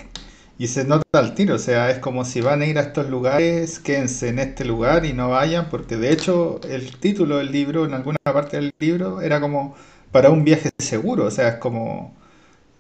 Y 0.60 0.68
se 0.68 0.86
nota 0.86 1.20
al 1.20 1.36
tiro, 1.36 1.56
o 1.56 1.60
sea, 1.60 1.92
es 1.92 2.00
como 2.00 2.26
si 2.26 2.42
van 2.42 2.62
a 2.62 2.66
ir 2.66 2.80
a 2.80 2.82
estos 2.82 3.10
lugares, 3.10 3.80
quédense 3.80 4.30
en 4.30 4.40
este 4.40 4.66
lugar 4.66 5.06
y 5.06 5.14
no 5.14 5.30
vayan, 5.30 5.70
porque 5.70 5.98
de 5.98 6.12
hecho 6.12 6.60
el 6.68 6.98
título 6.98 7.38
del 7.38 7.52
libro, 7.52 7.86
en 7.86 7.94
alguna 7.94 8.18
parte 8.24 8.58
del 8.58 8.74
libro, 8.80 9.22
era 9.22 9.40
como 9.40 9.76
para 10.12 10.32
un 10.32 10.44
viaje 10.44 10.72
seguro, 10.80 11.26
o 11.26 11.32
sea, 11.32 11.50
es 11.50 11.56
como 11.58 12.16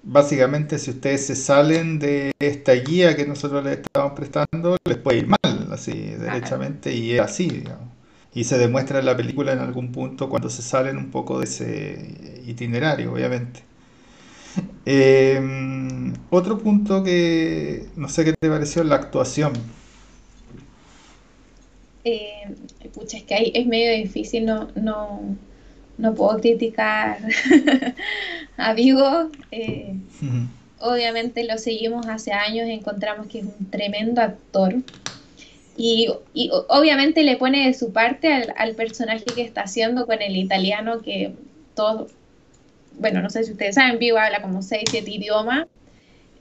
básicamente 0.03 0.79
si 0.79 0.91
ustedes 0.91 1.27
se 1.27 1.35
salen 1.35 1.99
de 1.99 2.31
esta 2.39 2.73
guía 2.73 3.15
que 3.15 3.25
nosotros 3.27 3.63
les 3.63 3.79
estamos 3.79 4.13
prestando, 4.13 4.77
les 4.85 4.97
puede 4.97 5.19
ir 5.19 5.27
mal, 5.27 5.69
así, 5.71 5.93
derechamente, 5.93 6.93
y 6.95 7.13
es 7.13 7.21
así, 7.21 7.49
digamos. 7.49 7.89
Y 8.33 8.43
se 8.45 8.57
demuestra 8.57 8.99
en 8.99 9.05
la 9.05 9.17
película 9.17 9.53
en 9.53 9.59
algún 9.59 9.91
punto 9.91 10.29
cuando 10.29 10.49
se 10.49 10.61
salen 10.61 10.97
un 10.97 11.11
poco 11.11 11.39
de 11.39 11.45
ese 11.45 12.41
itinerario, 12.47 13.13
obviamente. 13.13 13.63
Em, 14.89 16.13
otro 16.29 16.59
punto 16.59 17.03
que 17.03 17.87
no 17.97 18.07
sé 18.07 18.23
qué 18.23 18.31
te 18.31 18.47
pareció 18.47 18.85
la 18.85 18.95
actuación. 18.95 19.51
Eh, 22.05 22.55
pucha, 22.93 23.17
es 23.17 23.23
que 23.23 23.35
ahí 23.35 23.51
es 23.53 23.67
medio 23.67 23.91
difícil, 23.91 24.45
no, 24.45 24.69
no, 24.75 25.35
no 25.97 26.15
puedo 26.15 26.39
criticar 26.39 27.19
a 28.57 28.73
Vigo. 28.75 29.29
Eh, 29.51 29.93
obviamente 30.79 31.43
lo 31.43 31.57
seguimos 31.57 32.07
hace 32.07 32.31
años, 32.31 32.69
encontramos 32.69 33.27
que 33.27 33.39
es 33.39 33.45
un 33.45 33.69
tremendo 33.69 34.21
actor. 34.21 34.73
Y, 35.75 36.07
obviamente 36.69 37.23
le 37.23 37.35
pone 37.35 37.67
de 37.67 37.73
su 37.73 37.91
parte 37.91 38.31
al, 38.55 38.75
personaje 38.75 39.25
que 39.25 39.41
está 39.41 39.63
haciendo 39.63 40.07
con 40.07 40.21
el 40.21 40.37
italiano 40.37 41.01
que 41.01 41.33
todo, 41.75 42.07
bueno, 42.99 43.21
no 43.21 43.29
sé 43.29 43.43
si 43.43 43.51
ustedes 43.51 43.75
saben, 43.75 43.99
Vivo 43.99 44.17
habla 44.17 44.41
como 44.41 44.61
6, 44.61 44.89
7 44.91 45.11
idiomas. 45.11 45.67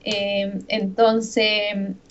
Eh, 0.03 0.59
entonces 0.69 1.51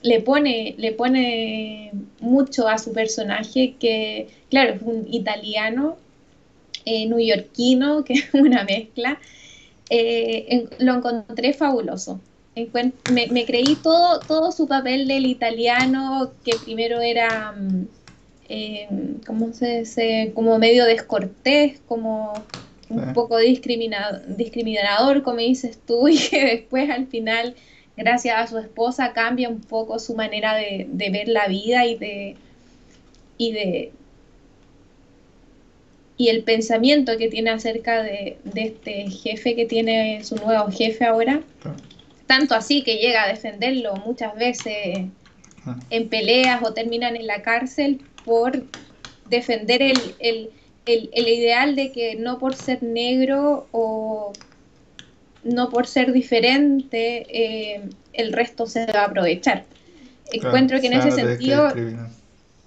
le 0.02 0.20
pone, 0.20 0.74
le 0.78 0.92
pone 0.92 1.92
mucho 2.20 2.68
a 2.68 2.78
su 2.78 2.92
personaje 2.92 3.76
que, 3.78 4.28
claro, 4.50 4.74
es 4.74 4.82
un 4.82 5.06
italiano, 5.08 5.98
eh, 6.84 7.06
que 8.04 8.14
es 8.14 8.34
una 8.34 8.64
mezcla. 8.64 9.20
Eh, 9.90 10.68
lo 10.78 10.94
encontré 10.94 11.52
fabuloso 11.52 12.20
me, 13.06 13.44
creí 13.46 13.76
todo, 13.76 14.24
todo 14.24 14.50
su 14.52 14.66
papel 14.66 15.06
del 15.08 15.26
italiano, 15.26 16.32
que 16.42 16.58
primero 16.58 17.00
era, 17.00 17.52
mm, 17.52 17.88
eh, 18.48 18.88
¿cómo 19.26 19.52
se 19.52 19.80
dice? 19.80 20.32
Como 20.34 20.58
medio 20.58 20.86
descortés, 20.86 21.80
como 21.86 22.46
un 22.88 23.12
poco 23.12 23.38
discriminador, 23.38 25.22
como 25.22 25.38
dices 25.38 25.78
tú, 25.86 26.08
y 26.08 26.18
que 26.18 26.44
después 26.44 26.90
al 26.90 27.06
final, 27.06 27.54
gracias 27.96 28.36
a 28.36 28.46
su 28.46 28.58
esposa, 28.58 29.12
cambia 29.12 29.48
un 29.48 29.60
poco 29.60 29.98
su 29.98 30.14
manera 30.14 30.54
de, 30.54 30.86
ver 31.10 31.28
la 31.28 31.48
vida 31.48 31.86
y 31.86 31.96
de, 31.96 32.36
y 33.38 33.52
de 33.52 33.92
y 36.18 36.28
el 36.28 36.44
pensamiento 36.44 37.18
que 37.18 37.28
tiene 37.28 37.50
acerca 37.50 38.02
de, 38.02 38.38
este 38.54 39.10
jefe 39.10 39.54
que 39.54 39.66
tiene 39.66 40.24
su 40.24 40.36
nuevo 40.36 40.70
jefe 40.70 41.04
ahora. 41.04 41.42
Tanto 42.26 42.54
así 42.54 42.82
que 42.82 42.96
llega 42.96 43.24
a 43.24 43.28
defenderlo 43.28 43.94
muchas 43.96 44.34
veces 44.34 45.06
ah. 45.66 45.78
en 45.90 46.08
peleas 46.08 46.62
o 46.62 46.72
terminan 46.72 47.16
en 47.16 47.26
la 47.26 47.42
cárcel 47.42 48.00
por 48.24 48.64
defender 49.28 49.82
el, 49.82 50.50
ideal 50.86 51.74
de 51.74 51.92
que 51.92 52.16
no 52.16 52.38
por 52.38 52.54
ser 52.54 52.82
negro 52.82 53.66
o 53.72 54.32
no 55.44 55.70
por 55.70 55.86
ser 55.86 56.12
diferente 56.12 57.26
eh, 57.30 57.88
el 58.12 58.32
resto 58.32 58.66
se 58.66 58.86
va 58.86 59.02
a 59.02 59.04
aprovechar. 59.06 59.64
Encuentro 60.32 60.80
que 60.80 60.88
en 60.88 60.94
ese 60.94 61.12
sentido, 61.12 61.72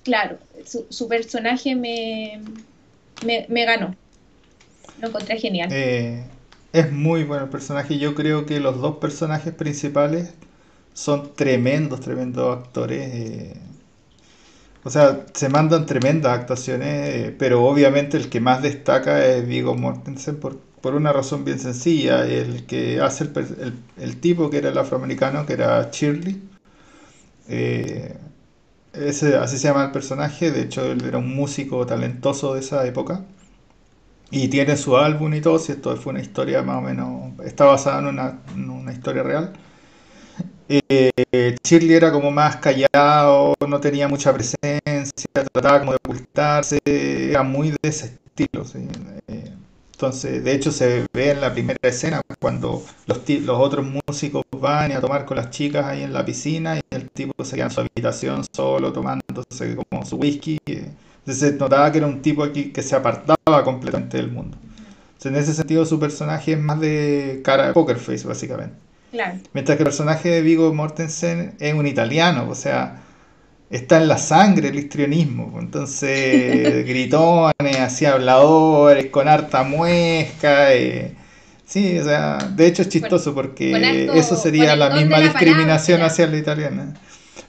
claro, 0.03 0.37
su, 0.65 1.07
personaje 1.07 1.75
me, 1.75 2.41
me, 3.25 3.65
ganó. 3.65 3.95
Lo 5.01 5.09
encontré 5.09 5.37
genial. 5.37 5.69
Eh, 5.71 6.23
es 6.71 6.91
muy 6.91 7.23
bueno 7.23 7.45
el 7.45 7.49
personaje. 7.49 7.97
Yo 7.97 8.15
creo 8.15 8.45
que 8.45 8.59
los 8.59 8.79
dos 8.79 8.97
personajes 8.97 9.53
principales 9.53 10.33
son 10.93 11.33
tremendos, 11.35 11.99
tremendos 11.99 12.57
actores. 12.57 13.09
Eh. 13.13 13.53
O 14.83 14.89
sea, 14.89 15.25
se 15.33 15.49
mandan 15.49 15.85
tremendas 15.85 16.39
actuaciones, 16.39 17.15
eh, 17.15 17.35
pero 17.37 17.63
obviamente 17.65 18.17
el 18.17 18.29
que 18.29 18.39
más 18.39 18.61
destaca 18.61 19.25
es 19.25 19.47
Vigo 19.47 19.75
Mortensen 19.75 20.37
por, 20.39 20.57
por 20.81 20.95
una 20.95 21.11
razón 21.13 21.45
bien 21.45 21.59
sencilla. 21.59 22.25
El 22.25 22.65
que 22.65 23.01
hace 23.01 23.25
el, 23.25 23.73
el, 23.97 24.17
tipo 24.21 24.49
que 24.49 24.57
era 24.59 24.69
el 24.69 24.77
afroamericano, 24.77 25.45
que 25.45 25.53
era 25.53 25.89
Shirley. 25.91 26.41
Eh, 27.49 28.15
ese, 28.93 29.35
así 29.37 29.57
se 29.57 29.67
llama 29.67 29.85
el 29.85 29.91
personaje. 29.91 30.51
De 30.51 30.61
hecho, 30.61 30.85
él 30.91 31.03
era 31.05 31.17
un 31.17 31.35
músico 31.35 31.85
talentoso 31.85 32.53
de 32.53 32.61
esa 32.61 32.85
época. 32.85 33.25
Y 34.31 34.47
tiene 34.49 34.77
su 34.77 34.95
álbum 34.97 35.33
y 35.33 35.41
todo, 35.41 35.57
si 35.57 35.71
esto 35.71 35.95
fue 35.97 36.11
una 36.11 36.21
historia 36.21 36.61
más 36.61 36.77
o 36.77 36.81
menos, 36.81 37.39
está 37.43 37.65
basada 37.65 37.99
en 37.99 38.07
una, 38.69 38.93
historia 38.93 39.23
real. 39.23 39.53
Eh, 40.71 41.55
Shirley 41.63 41.95
era 41.95 42.11
como 42.11 42.29
más 42.29 42.57
callado, 42.57 43.55
no 43.67 43.79
tenía 43.79 44.07
mucha 44.07 44.31
presencia, 44.31 45.11
trataba 45.51 45.79
como 45.79 45.93
de 45.93 45.97
ocultarse, 45.97 46.79
era 46.85 47.41
muy 47.41 47.71
de 47.71 47.77
ese 47.81 48.05
estilo. 48.05 48.63
Eh, 49.27 49.51
entonces, 49.91 50.43
de 50.43 50.53
hecho, 50.53 50.71
se 50.71 51.07
ve 51.11 51.31
en 51.31 51.41
la 51.41 51.51
primera 51.51 51.79
escena 51.81 52.21
cuando 52.39 52.83
los, 53.07 53.19
otros 53.49 53.85
músicos 54.07 54.43
van 54.51 54.91
a 54.91 55.01
tomar 55.01 55.25
con 55.25 55.37
las 55.37 55.49
chicas 55.49 55.85
ahí 55.85 56.03
en 56.03 56.13
la 56.13 56.23
piscina 56.23 56.77
y 56.77 56.81
el 56.91 57.09
tipo 57.09 57.43
se 57.43 57.55
queda 57.55 57.65
en 57.65 57.71
su 57.71 57.81
habitación 57.81 58.43
solo 58.51 58.93
tomándose 58.93 59.75
como 59.75 60.05
su 60.05 60.17
whisky. 60.17 60.59
Se 61.25 61.53
notaba 61.53 61.91
que 61.91 61.97
era 61.97 62.07
un 62.07 62.21
tipo 62.21 62.43
aquí 62.43 62.71
que 62.71 62.83
se 62.83 62.95
apartaba 62.95 63.63
completamente 63.63 64.17
del 64.17 64.31
mundo. 64.31 64.57
en 65.23 65.35
ese 65.35 65.53
sentido 65.53 65.85
su 65.85 65.99
personaje 65.99 66.53
es 66.53 66.59
más 66.59 66.79
de 66.79 67.41
cara 67.43 67.67
de 67.67 67.73
poker 67.73 67.97
face, 67.97 68.27
básicamente. 68.27 68.88
Mientras 69.53 69.77
que 69.77 69.83
el 69.83 69.87
personaje 69.87 70.29
de 70.29 70.41
Vigo 70.41 70.73
Mortensen 70.73 71.55
es 71.59 71.73
un 71.73 71.87
italiano, 71.87 72.47
o 72.49 72.55
sea, 72.55 73.01
está 73.69 73.97
en 73.97 74.07
la 74.07 74.17
sangre 74.17 74.69
el 74.69 74.79
histrionismo. 74.79 75.57
Entonces, 75.59 76.85
gritones, 76.87 77.79
así 77.79 78.05
habladores, 78.05 79.07
con 79.07 79.27
harta 79.27 79.63
muesca. 79.63 80.73
Eh, 80.73 81.15
sí, 81.65 81.97
o 81.99 82.03
sea, 82.03 82.37
de 82.37 82.67
hecho 82.67 82.81
es 82.81 82.89
chistoso 82.89 83.33
porque 83.33 84.09
eso 84.13 84.35
sería 84.35 84.75
la 84.75 84.89
misma 84.89 85.19
discriminación 85.19 86.01
hacia 86.01 86.27
la 86.27 86.37
italiana. 86.37 86.93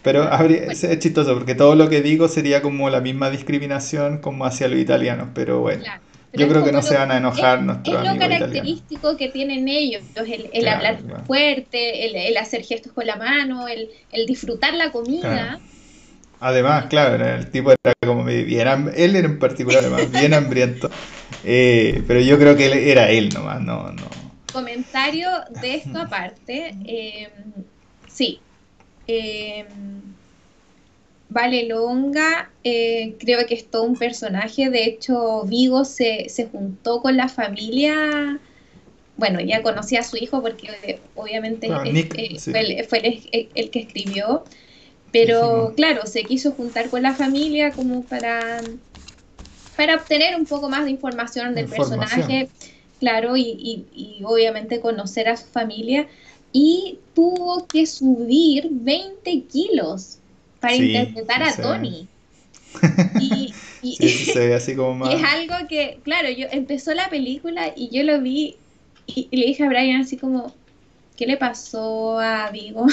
Pero 0.02 0.30
es 0.32 0.98
chistoso 0.98 1.34
porque 1.34 1.54
todo 1.54 1.74
lo 1.74 1.90
que 1.90 2.00
digo 2.00 2.28
sería 2.28 2.62
como 2.62 2.88
la 2.88 3.00
misma 3.00 3.28
discriminación 3.28 4.18
como 4.18 4.46
hacia 4.46 4.68
los 4.68 4.78
italianos, 4.78 5.28
pero 5.34 5.60
bueno. 5.60 5.84
Yo 6.32 6.48
creo 6.48 6.64
que 6.64 6.72
no 6.72 6.82
se 6.82 6.94
van 6.94 7.10
a 7.10 7.16
enojar 7.16 7.62
nuestros 7.62 8.04
Es 8.04 8.12
lo 8.12 8.18
característico 8.18 9.16
que 9.16 9.28
tienen 9.28 9.66
ellos, 9.68 10.02
el, 10.14 10.68
hablar 10.68 10.98
fuerte, 11.26 12.28
el, 12.28 12.36
hacer 12.36 12.62
gestos 12.62 12.92
con 12.92 13.06
la 13.06 13.16
mano, 13.16 13.66
el, 13.68 13.88
disfrutar 14.26 14.74
la 14.74 14.92
comida. 14.92 15.60
Además, 16.38 16.86
claro, 16.86 17.22
el 17.24 17.50
tipo 17.50 17.72
era 17.72 17.92
como 18.04 18.24
bien, 18.24 18.90
él 18.96 19.16
era 19.16 19.26
en 19.26 19.38
particular 19.38 19.84
además, 19.84 20.10
bien 20.10 20.32
hambriento, 20.32 20.90
eh, 21.44 22.02
pero 22.06 22.20
yo 22.20 22.38
creo 22.38 22.56
que 22.56 22.66
él 22.66 22.72
era 22.72 23.10
él 23.10 23.28
nomás, 23.28 23.60
no, 23.60 23.92
no. 23.92 24.08
Comentario 24.50 25.28
de 25.60 25.74
esto 25.74 25.98
aparte, 25.98 26.74
eh, 26.86 27.28
sí, 28.08 28.40
eh, 29.06 29.66
vale 31.30 31.66
Longa, 31.66 32.50
eh, 32.64 33.14
creo 33.18 33.46
que 33.46 33.54
es 33.54 33.70
todo 33.70 33.84
un 33.84 33.96
personaje. 33.96 34.68
De 34.68 34.84
hecho, 34.84 35.44
Vigo 35.44 35.84
se, 35.84 36.28
juntó 36.50 37.00
con 37.00 37.16
la 37.16 37.28
familia. 37.28 38.38
Bueno, 39.16 39.40
ya 39.40 39.62
conocía 39.62 40.00
a 40.00 40.04
su 40.04 40.16
hijo 40.16 40.42
porque 40.42 41.00
obviamente 41.14 41.68
ah, 41.70 41.82
eh, 41.86 42.84
fue, 42.88 43.22
el, 43.54 43.70
que 43.70 43.78
escribió. 43.80 44.44
Pero 45.12 45.72
claro, 45.76 46.06
se 46.06 46.22
quiso 46.24 46.52
juntar 46.52 46.88
con 46.88 47.02
la 47.02 47.14
familia 47.14 47.72
como 47.72 48.02
para, 48.04 48.60
para 49.76 49.96
obtener 49.96 50.36
un 50.36 50.46
poco 50.46 50.68
más 50.68 50.84
de 50.84 50.92
información 50.92 51.54
del 51.54 51.66
personaje, 51.66 52.48
claro, 53.00 53.36
y, 53.36 53.86
y 53.92 54.22
obviamente 54.24 54.78
conocer 54.78 55.28
a 55.28 55.36
su 55.36 55.46
familia 55.46 56.06
y 56.52 57.00
tuvo 57.12 57.66
que 57.66 57.86
subir 57.86 58.68
20 58.70 59.42
kilos 59.42 60.19
para 60.60 60.74
interpretar 60.74 61.42
a 61.42 61.56
Tony. 61.56 62.06
Y, 63.20 63.52
Y, 63.82 63.96
Sí, 63.96 64.08
se 64.26 64.46
ve 64.46 64.54
así 64.54 64.76
como 64.76 65.06
y 65.10 65.14
es 65.14 65.20
más... 65.20 65.34
algo 65.34 65.54
que, 65.68 65.98
claro, 66.04 66.30
yo 66.30 66.46
empezó 66.50 66.94
la 66.94 67.08
película 67.08 67.72
y 67.74 67.88
yo 67.90 68.04
lo 68.04 68.20
vi 68.20 68.56
y, 69.06 69.28
y 69.30 69.36
le 69.36 69.46
dije 69.46 69.64
a 69.64 69.68
Brian 69.68 70.02
así 70.02 70.16
como, 70.16 70.54
¿qué 71.16 71.26
le 71.26 71.36
pasó 71.36 72.18
a 72.20 72.50
Vigo? 72.50 72.86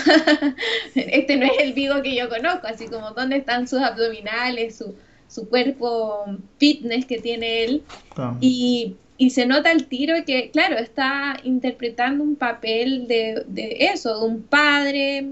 Este 0.95 1.37
no 1.37 1.45
es 1.45 1.59
el 1.59 1.73
Vigo 1.73 2.01
que 2.01 2.15
yo 2.15 2.27
conozco, 2.29 2.67
así 2.67 2.87
como, 2.87 3.11
¿dónde 3.11 3.37
están 3.37 3.67
sus 3.67 3.81
abdominales, 3.81 4.77
su, 4.77 4.95
su 5.27 5.47
cuerpo 5.47 6.25
fitness 6.57 7.05
que 7.05 7.19
tiene 7.19 7.63
él? 7.65 7.83
ah, 8.17 8.35
Y, 8.41 8.95
y 9.17 9.29
se 9.29 9.45
nota 9.45 9.71
el 9.71 9.87
tiro 9.87 10.15
que, 10.25 10.49
claro, 10.51 10.77
está 10.77 11.37
interpretando 11.43 12.23
un 12.23 12.35
papel 12.35 13.07
de, 13.07 13.43
de 13.47 13.77
eso, 13.93 14.19
de 14.19 14.25
un 14.25 14.41
padre 14.43 15.27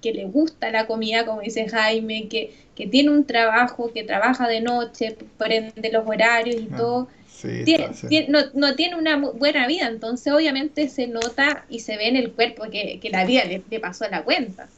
que 0.00 0.12
le 0.12 0.24
gusta 0.26 0.70
la 0.70 0.86
comida, 0.86 1.26
como 1.26 1.40
dice 1.42 1.68
Jaime, 1.68 2.28
que, 2.28 2.54
que 2.74 2.86
tiene 2.86 3.10
un 3.10 3.26
trabajo, 3.26 3.92
que 3.92 4.04
trabaja 4.04 4.48
de 4.48 4.60
noche, 4.60 5.16
por 5.36 5.52
ende 5.52 5.90
los 5.92 6.06
horarios 6.06 6.62
y 6.62 6.68
ah, 6.70 6.74
todo. 6.74 7.08
sí, 7.26 7.48
Tiene- 7.64 7.88
está, 7.88 7.92
sí. 7.94 8.08
tiene- 8.08 8.28
no, 8.28 8.40
no 8.54 8.74
tiene 8.76 8.96
una 8.96 9.16
buena 9.18 9.66
vida, 9.66 9.88
entonces 9.88 10.32
obviamente 10.32 10.88
se 10.88 11.06
nota 11.08 11.66
y 11.68 11.80
se 11.80 11.96
ve 11.96 12.08
en 12.08 12.16
el 12.16 12.34
cuerpo 12.34 12.64
que, 12.70 13.00
que 13.00 13.10
la 13.10 13.24
vida 13.26 13.44
le, 13.44 13.64
le 13.68 13.80
pasó 13.80 14.04
a 14.06 14.08
la 14.10 14.24
cuenta. 14.24 14.70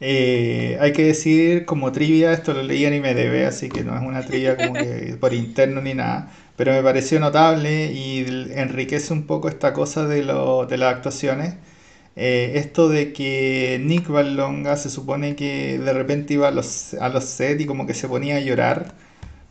Eh, 0.00 0.76
hay 0.80 0.92
que 0.92 1.04
decir 1.04 1.64
como 1.66 1.92
trivia, 1.92 2.32
esto 2.32 2.52
lo 2.52 2.62
leí 2.62 2.84
en 2.84 2.94
IMDb, 2.94 3.46
así 3.46 3.70
que 3.70 3.84
no 3.84 3.94
es 3.96 4.02
una 4.02 4.24
trivia 4.24 4.56
como 4.56 4.76
que 4.76 5.16
por 5.20 5.32
interno 5.34 5.80
ni 5.80 5.94
nada, 5.94 6.32
pero 6.56 6.72
me 6.72 6.82
pareció 6.82 7.20
notable 7.20 7.92
y 7.92 8.24
enriquece 8.54 9.12
un 9.12 9.26
poco 9.26 9.48
esta 9.48 9.72
cosa 9.72 10.06
de, 10.06 10.24
lo, 10.24 10.66
de 10.66 10.78
las 10.78 10.94
actuaciones. 10.94 11.54
Eh, 12.16 12.52
esto 12.56 12.88
de 12.88 13.12
que 13.12 13.80
Nick 13.82 14.08
Vallelonga 14.08 14.76
se 14.76 14.88
supone 14.90 15.34
que 15.36 15.78
de 15.78 15.92
repente 15.92 16.34
iba 16.34 16.48
a 16.48 16.50
los, 16.52 16.94
a 16.94 17.08
los 17.08 17.24
sets 17.24 17.62
y 17.62 17.66
como 17.66 17.86
que 17.86 17.94
se 17.94 18.08
ponía 18.08 18.36
a 18.36 18.40
llorar 18.40 18.94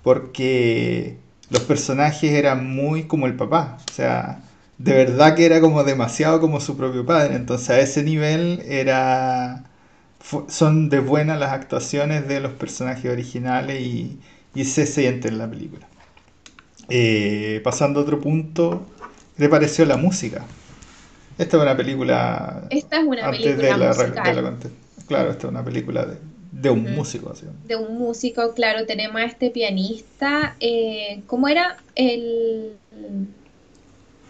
porque 0.03 1.17
los 1.49 1.63
personajes 1.63 2.31
eran 2.31 2.67
muy 2.67 3.03
como 3.05 3.27
el 3.27 3.35
papá, 3.35 3.77
o 3.89 3.93
sea, 3.93 4.43
de 4.77 4.93
verdad 4.93 5.35
que 5.35 5.45
era 5.45 5.61
como 5.61 5.83
demasiado 5.83 6.41
como 6.41 6.59
su 6.59 6.77
propio 6.77 7.05
padre, 7.05 7.35
entonces 7.35 7.69
a 7.69 7.79
ese 7.79 8.03
nivel 8.03 8.61
era 8.67 9.65
son 10.47 10.89
de 10.89 10.99
buenas 10.99 11.39
las 11.39 11.51
actuaciones 11.51 12.27
de 12.27 12.39
los 12.39 12.53
personajes 12.53 13.11
originales 13.11 13.81
y, 13.81 14.19
y 14.55 14.65
se 14.65 14.85
siente 14.85 15.27
en 15.27 15.37
la 15.37 15.49
película. 15.49 15.87
Eh, 16.89 17.61
pasando 17.63 17.99
a 17.99 18.03
otro 18.03 18.21
punto, 18.21 18.85
¿qué 19.37 19.49
pareció 19.49 19.85
la 19.85 19.97
música? 19.97 20.45
Esta 21.37 21.57
es 21.57 21.63
una 21.63 21.75
película 21.77 22.63
Esta 22.69 22.97
es 22.99 23.03
una 23.05 23.25
antes 23.27 23.57
de 23.57 23.73
película 23.73 23.77
la, 23.77 23.93
de 23.93 24.33
la 24.33 24.41
musical. 24.41 24.43
conte- 24.43 24.71
Claro, 25.07 25.31
esta 25.31 25.47
es 25.47 25.51
una 25.51 25.63
película 25.65 26.05
de, 26.05 26.17
de 26.51 26.69
un 26.69 26.93
músico, 26.93 27.31
así. 27.31 27.45
de 27.67 27.75
un 27.75 27.97
músico, 27.97 28.53
claro, 28.53 28.85
tenemos 28.85 29.17
a 29.21 29.25
este 29.25 29.49
pianista, 29.51 30.55
eh, 30.59 31.23
¿cómo 31.27 31.47
era? 31.47 31.83
El 31.95 32.79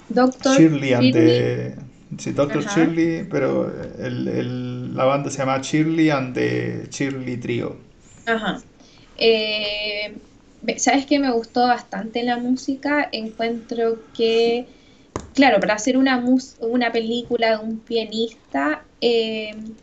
Doctor 0.07 0.55
Shirley 0.57 0.93
Shirley. 0.93 1.43
Sí, 2.19 2.33
ajá, 2.59 2.69
Shirley, 2.75 3.27
pero 3.29 3.71
el- 3.99 4.27
el- 4.27 4.95
la 4.95 5.05
banda 5.05 5.29
se 5.31 5.39
llama 5.39 5.59
Shirley 5.61 6.09
and 6.09 6.33
the 6.35 6.87
Shirley 6.91 7.37
Trio. 7.37 7.77
ajá. 8.25 8.65
Eh, 9.15 10.21
¿sabes 10.77 11.05
qué? 11.05 11.19
Me 11.19 11.31
gustó 11.31 11.61
bastante 11.67 12.23
la 12.23 12.37
música, 12.37 13.09
encuentro 13.11 14.11
que, 14.13 14.69
claro, 15.33 15.59
para 15.59 15.75
hacer 15.75 15.97
una, 15.97 16.19
mus- 16.19 16.57
una 16.59 16.91
película 16.91 17.51
de 17.57 17.63
un 17.65 17.79
pianista, 17.81 18.87
eh, 19.01 19.75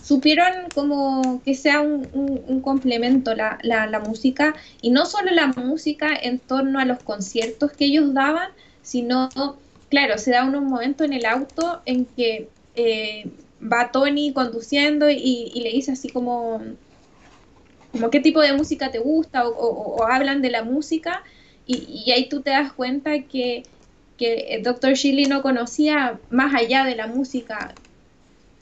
supieron 0.00 0.70
como 0.72 1.42
que 1.44 1.54
sea 1.54 1.80
un, 1.80 2.10
un- 2.12 2.60
complemento 2.62 3.34
la, 3.34 3.58
la- 3.62 3.86
la 3.86 4.00
música, 4.00 4.54
y 4.80 4.90
no 4.90 5.06
solo 5.06 5.30
la 5.32 5.48
música 5.48 6.14
en 6.16 6.40
torno 6.40 6.78
a 6.80 6.84
los 6.84 7.00
conciertos 7.00 7.72
que 7.74 7.86
ellos 7.86 8.14
daban, 8.14 8.50
sino, 8.82 9.32
claro, 9.88 10.18
se 10.18 10.32
da 10.32 10.44
un, 10.44 10.52
momento 10.66 11.04
en 11.04 11.12
el 11.12 11.24
auto 11.26 11.82
en 11.86 12.06
que 12.06 12.52
eh, 12.74 13.32
va 13.60 13.90
Tony 13.92 14.32
conduciendo 14.32 15.10
y, 15.10 15.16
y 15.54 15.62
le 15.62 15.70
dice 15.70 15.92
así 15.92 16.10
como, 16.10 16.60
como 17.90 18.10
qué 18.10 18.20
tipo 18.20 18.40
de 18.40 18.52
música 18.52 18.90
te 18.90 18.98
gusta 18.98 19.48
o 19.48 20.04
hablan 20.06 20.42
de 20.42 20.50
la 20.50 20.62
música 20.64 21.22
y, 21.64 22.02
y 22.06 22.12
ahí 22.12 22.28
tú 22.28 22.42
te 22.42 22.50
das 22.50 22.72
cuenta 22.72 23.10
que, 23.28 23.62
que 24.16 24.54
el 24.54 24.62
Dr. 24.62 24.94
Shirley 24.94 25.26
no 25.26 25.42
conocía 25.42 26.18
más 26.30 26.54
allá 26.54 26.84
de 26.84 26.96
la 26.96 27.06
música 27.06 27.74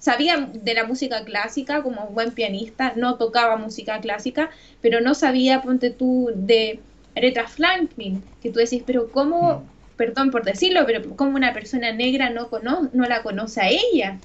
sabía 0.04 0.50
de 0.52 0.74
la 0.74 0.84
música 0.84 1.24
clásica 1.24 1.82
como 1.82 2.08
buen 2.08 2.32
pianista, 2.32 2.92
no 2.94 3.16
tocaba 3.16 3.56
música 3.56 4.00
clásica, 4.00 4.50
pero 4.82 5.00
no 5.00 5.14
sabía, 5.14 5.62
ponte 5.62 5.88
tú, 5.88 6.30
de 6.34 6.80
Aretha 7.16 7.48
Franklin, 7.48 8.22
que 8.42 8.50
tú 8.50 8.58
decís, 8.58 8.82
pero 8.84 9.10
¿cómo, 9.10 9.64
perdón 9.96 10.30
por 10.30 10.44
decirlo, 10.44 10.84
pero 10.84 11.16
cómo 11.16 11.36
una 11.36 11.54
persona 11.54 11.90
negra 11.90 12.28
no, 12.28 12.50
cono 12.50 12.90
no 12.92 13.04
la 13.06 13.22
conoce 13.22 13.62
a 13.62 13.68
ella? 13.70 14.18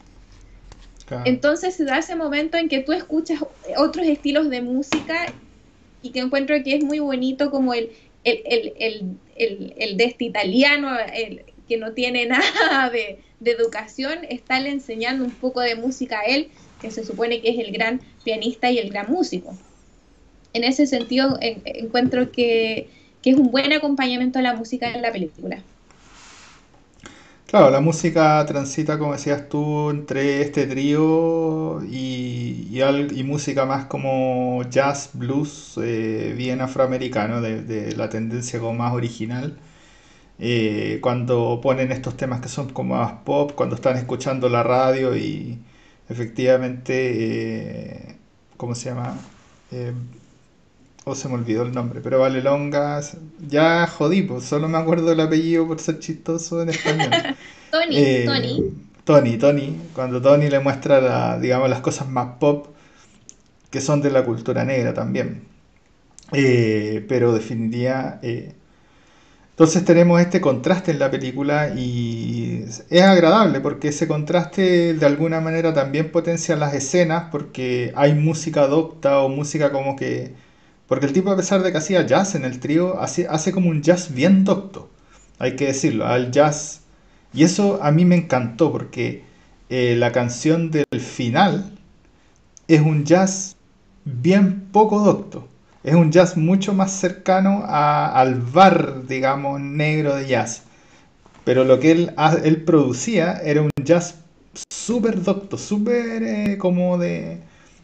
Claro. 1.06 1.24
Entonces 1.26 1.76
se 1.76 1.86
da 1.86 2.00
ese 2.00 2.18
momento 2.18 2.58
en 2.58 2.68
que 2.68 2.82
tú 2.82 2.92
escuchas 2.92 3.40
otros 3.78 4.06
estilos 4.06 4.50
de 4.50 4.62
música 4.62 5.28
y 6.02 6.10
que 6.10 6.20
encuentro 6.20 6.62
que 6.62 6.76
es 6.76 6.84
muy 6.84 7.00
bonito 7.00 7.52
como 7.52 7.74
el, 7.74 7.92
el, 8.24 8.42
el, 8.78 9.18
el, 9.36 9.74
el, 9.78 10.02
este 10.02 10.26
italiano, 10.26 10.98
el, 11.14 11.44
que 11.68 11.78
no 11.78 11.94
tiene 11.94 12.26
nada 12.28 12.90
de, 12.90 13.24
educación, 13.46 14.20
está 14.30 14.60
le 14.60 14.70
enseñando 14.70 15.24
un 15.24 15.32
poco 15.32 15.62
de 15.62 15.76
música 15.76 16.20
a 16.20 16.24
él, 16.26 16.52
que 16.82 16.92
se 16.92 17.06
supone 17.06 17.42
que 17.42 17.50
es 17.52 17.60
el 17.60 17.72
gran 17.72 18.02
pianista 18.24 18.70
y 18.72 18.80
el 18.80 18.90
gran 18.90 19.10
músico. 19.10 19.58
En 20.54 20.64
ese 20.64 20.88
sentido, 20.88 21.38
en- 21.42 21.62
encuentro 21.66 22.32
que, 22.32 22.90
que 23.22 23.30
es 23.32 23.38
un 23.38 23.52
buen 23.52 23.72
acompañamiento 23.74 24.40
a 24.40 24.42
la 24.42 24.56
música 24.56 24.92
en 24.94 25.02
la 25.02 25.12
película. 25.12 25.64
Claro, 27.50 27.72
la 27.72 27.80
música 27.82 28.46
transita, 28.46 29.00
como 29.00 29.14
decías 29.14 29.50
tú, 29.50 29.90
entre 29.90 30.42
este 30.42 30.68
trío 30.68 31.82
y, 31.84 32.68
y, 32.80 33.24
música 33.24 33.66
más 33.66 33.86
como 33.86 34.62
jazz, 34.70 35.10
blues, 35.14 35.80
eh, 35.82 36.36
bien 36.38 36.62
afroamericano, 36.62 37.42
de, 37.42 37.96
la 37.96 38.08
tendencia 38.10 38.60
como 38.60 38.76
más 38.76 38.94
original. 38.94 39.58
Eh, 40.40 41.00
cuando 41.02 41.60
ponen 41.62 41.92
estos 41.92 42.18
temas 42.18 42.42
que 42.42 42.50
son 42.50 42.70
como 42.74 42.96
más 42.98 43.14
pop, 43.26 43.54
cuando 43.56 43.76
están 43.76 43.98
escuchando 43.98 44.50
la 44.50 44.64
radio 44.64 45.18
y 45.18 45.60
efectivamente, 46.10 46.94
eh, 48.12 48.18
¿cómo 48.58 48.76
se 48.76 48.90
llama? 48.92 49.18
Oh, 51.10 51.16
se 51.16 51.28
me 51.30 51.36
olvidó 51.36 51.64
el 51.64 51.74
nombre, 51.74 52.02
pero 52.02 52.20
Valelonga, 52.20 53.02
ya 53.40 53.88
jodí, 53.88 54.24
pues 54.24 54.46
solo 54.46 54.68
me 54.70 54.78
acuerdo 54.78 55.08
del 55.08 55.20
apellido 55.22 55.68
por 55.68 55.80
ser 55.80 56.00
chistoso 56.00 56.62
en 56.62 56.70
español. 56.70 57.26
Tony, 57.72 57.96
Eh, 57.98 58.24
Tony, 58.24 58.74
Tony, 59.06 59.38
Tony, 59.38 59.90
cuando 59.94 60.22
Tony 60.22 60.50
le 60.50 60.60
muestra 60.60 61.02
la- 61.02 61.40
digamos, 61.40 61.70
las 61.70 61.82
cosas 61.82 62.10
más 62.10 62.38
pop 62.40 62.68
que 63.72 63.82
son 63.82 64.02
de 64.02 64.12
la 64.12 64.26
cultura 64.26 64.66
negra 64.66 64.94
también. 64.94 65.48
Eh, 66.34 67.06
pero 67.10 67.34
definiría. 67.34 68.20
eh, 68.24 68.56
entonces 69.52 69.84
tenemos 69.84 70.22
este 70.22 70.40
contraste 70.40 70.92
en 70.92 71.00
la 71.00 71.12
película 71.12 71.74
y 71.76 72.64
es 72.90 73.02
agradable 73.02 73.60
porque 73.60 73.90
ese 73.90 74.08
contraste 74.08 74.94
de 74.94 75.06
alguna 75.06 75.42
manera 75.42 75.74
también 75.74 76.12
potencia 76.12 76.56
las 76.56 76.74
escenas 76.74 77.26
porque 77.32 77.92
hay 77.96 78.14
música 78.16 78.68
docta 78.68 79.20
o 79.20 79.30
música 79.30 79.72
como 79.72 79.96
que... 79.98 80.36
Porque 80.90 81.06
el 81.08 81.14
tipo 81.14 81.32
a 81.32 81.38
pesar 81.38 81.64
de 81.64 81.72
que 81.72 81.78
hacía 81.80 82.06
jazz 82.06 82.36
en 82.36 82.46
el 82.46 82.60
trío, 82.60 83.00
hace, 83.02 83.28
hace 83.30 83.54
como 83.54 83.70
un 83.70 83.82
jazz 83.84 84.14
bien 84.14 84.44
docto, 84.44 84.90
hay 85.40 85.56
que 85.56 85.68
decirlo, 85.68 86.08
al 86.08 86.32
jazz. 86.32 86.82
Y 87.34 87.44
eso 87.46 87.80
a 87.84 87.92
mí 87.92 88.06
me 88.06 88.16
encantó 88.18 88.72
porque 88.74 89.24
eh, 89.70 89.96
la 89.98 90.12
canción 90.12 90.72
del 90.72 90.86
final 91.02 91.72
es 92.68 92.82
un 92.82 93.06
jazz 93.06 93.56
bien 94.06 94.68
poco 94.72 95.00
docto. 95.02 95.48
Es 95.84 95.96
un 95.96 96.12
jazz 96.12 96.38
mucho 96.38 96.74
más 96.74 96.92
cercano 96.92 97.64
a- 97.66 98.20
al 98.20 98.36
bar, 98.36 99.08
digamos, 99.08 99.60
negro 99.62 100.16
de 100.16 100.28
jazz. 100.28 100.64
Pero 101.46 101.64
lo 101.64 101.80
que 101.80 101.92
él, 101.92 102.64
producía 102.66 103.34
era 103.44 103.62
un 103.62 103.72
jazz 103.84 104.16
súper 104.72 105.22
docto, 105.24 105.58
súper 105.58 106.24
eh, 106.24 106.58
como 106.58 106.98
de... 106.98 107.40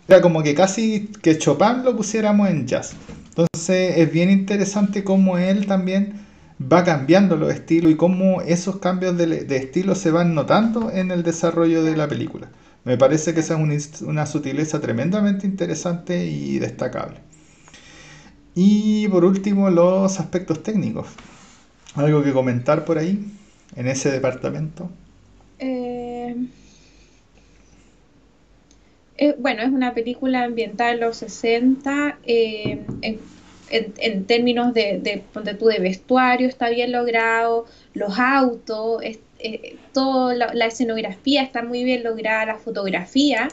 Era 0.07 0.21
como 0.21 0.43
que 0.43 0.53
casi 0.53 1.09
que 1.21 1.37
Chopin 1.37 1.83
lo 1.83 1.95
pusiéramos 1.95 2.49
en 2.49 2.67
jazz. 2.67 2.93
Entonces 3.29 3.97
es 3.97 4.11
bien 4.11 4.29
interesante 4.29 5.03
cómo 5.03 5.37
él 5.37 5.65
también 5.65 6.25
va 6.61 6.83
cambiando 6.83 7.35
los 7.35 7.53
estilos 7.53 7.91
y 7.91 7.95
cómo 7.95 8.41
esos 8.41 8.77
cambios 8.77 9.17
de, 9.17 9.25
de 9.25 9.57
estilo 9.57 9.95
se 9.95 10.11
van 10.11 10.35
notando 10.35 10.91
en 10.91 11.11
el 11.11 11.23
desarrollo 11.23 11.83
de 11.83 11.97
la 11.97 12.07
película. 12.07 12.49
Me 12.85 12.97
parece 12.97 13.33
que 13.33 13.39
esa 13.39 13.55
es 13.55 13.59
una, 13.59 14.09
una 14.09 14.25
sutileza 14.27 14.79
tremendamente 14.79 15.47
interesante 15.47 16.27
y 16.27 16.59
destacable. 16.59 17.17
Y 18.53 19.07
por 19.09 19.25
último, 19.25 19.69
los 19.69 20.19
aspectos 20.19 20.63
técnicos. 20.63 21.07
¿Algo 21.95 22.23
que 22.23 22.31
comentar 22.31 22.85
por 22.85 22.97
ahí, 22.97 23.25
en 23.75 23.87
ese 23.87 24.11
departamento? 24.11 24.89
Eh, 25.59 26.35
eh, 29.17 29.35
bueno, 29.37 29.63
es 29.63 29.69
una 29.69 29.93
película 29.93 30.43
ambientada 30.43 30.91
en 30.91 30.99
los 30.99 31.17
60, 31.17 32.19
eh, 32.25 32.85
en, 33.01 33.19
en, 33.69 34.25
términos 34.25 34.73
de, 34.73 34.99
de, 34.99 35.23
de 35.43 35.79
vestuario 35.79 36.47
está 36.47 36.69
bien 36.69 36.91
logrado, 36.91 37.65
los 37.93 38.19
autos, 38.19 39.01
eh, 39.39 39.77
toda 39.93 40.35
la, 40.53 40.65
escenografía 40.65 41.43
está 41.43 41.63
muy 41.63 41.83
bien 41.83 42.03
lograda, 42.03 42.45
la 42.45 42.57
fotografía. 42.57 43.47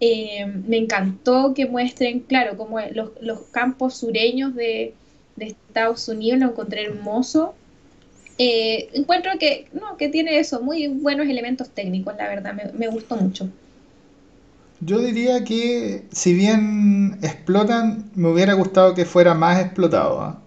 me 0.00 0.76
encantó 0.76 1.54
que 1.54 1.66
muestren, 1.66 2.20
claro, 2.20 2.56
como 2.56 2.80
los, 2.80 3.10
los 3.20 3.40
campos 3.50 3.96
sureños 3.98 4.54
de, 4.54 4.94
de, 5.36 5.46
Estados 5.46 6.08
Unidos, 6.08 6.38
lo 6.40 6.46
encontré 6.50 6.84
hermoso. 6.84 7.54
encuentro 8.38 9.32
que, 9.40 9.66
no, 9.72 9.96
que 9.96 10.08
tiene 10.08 10.38
eso, 10.38 10.62
muy 10.62 10.86
buenos 10.88 11.26
elementos 11.26 11.70
técnicos, 11.70 12.14
la 12.16 12.28
verdad, 12.28 12.54
me 12.74 12.88
gustó 12.88 13.16
mucho. 13.16 13.50
Yo 14.84 14.98
diría 15.00 15.44
que 15.44 16.08
si 16.12 16.34
bien 16.34 17.18
explotan, 17.22 18.10
me 18.14 18.28
hubiera 18.28 18.52
gustado 18.54 18.92
que 18.94 19.04
fuera 19.06 19.34
más 19.34 19.58
explotado. 19.58 20.20
¿ah? 20.20 20.42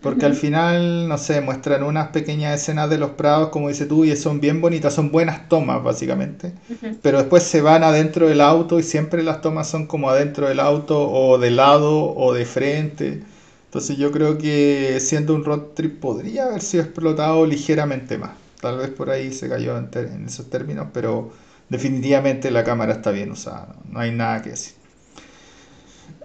Porque 0.00 0.26
al 0.26 0.34
final, 0.34 1.08
no 1.08 1.18
sé, 1.18 1.40
muestran 1.40 1.82
unas 1.82 2.08
pequeñas 2.08 2.60
escenas 2.60 2.88
de 2.88 2.98
los 2.98 3.10
prados, 3.10 3.48
como 3.48 3.68
dices 3.68 3.88
tú, 3.88 4.04
y 4.04 4.14
son 4.16 4.40
bien 4.40 4.60
bonitas, 4.60 4.94
son 4.94 5.10
buenas 5.10 5.48
tomas, 5.48 5.82
básicamente. 5.82 6.54
Pero 7.02 7.18
después 7.18 7.42
se 7.42 7.60
van 7.62 7.82
adentro 7.82 8.28
del 8.28 8.40
auto 8.40 8.78
y 8.78 8.82
siempre 8.82 9.22
las 9.22 9.40
tomas 9.40 9.68
son 9.68 9.86
como 9.86 10.08
adentro 10.08 10.48
del 10.48 10.60
auto, 10.60 11.10
o 11.10 11.38
de 11.38 11.50
lado, 11.50 12.14
o 12.14 12.32
de 12.32 12.44
frente. 12.44 13.20
Entonces 13.64 13.96
yo 13.98 14.10
creo 14.12 14.38
que 14.38 14.98
siendo 15.00 15.34
un 15.34 15.44
road 15.44 15.60
trip 15.74 16.00
podría 16.00 16.46
haber 16.46 16.62
sido 16.62 16.82
explotado 16.84 17.44
ligeramente 17.46 18.18
más. 18.18 18.32
Tal 18.60 18.78
vez 18.78 18.90
por 18.90 19.10
ahí 19.10 19.32
se 19.32 19.48
cayó 19.48 19.76
en, 19.78 19.88
en 19.94 20.26
esos 20.26 20.48
términos, 20.50 20.88
pero 20.92 21.30
definitivamente 21.70 22.50
la 22.50 22.64
cámara 22.64 22.92
está 22.92 23.10
bien 23.12 23.30
usada, 23.30 23.76
no 23.88 24.00
hay 24.00 24.10
nada 24.10 24.42
que 24.42 24.50
decir. 24.50 24.74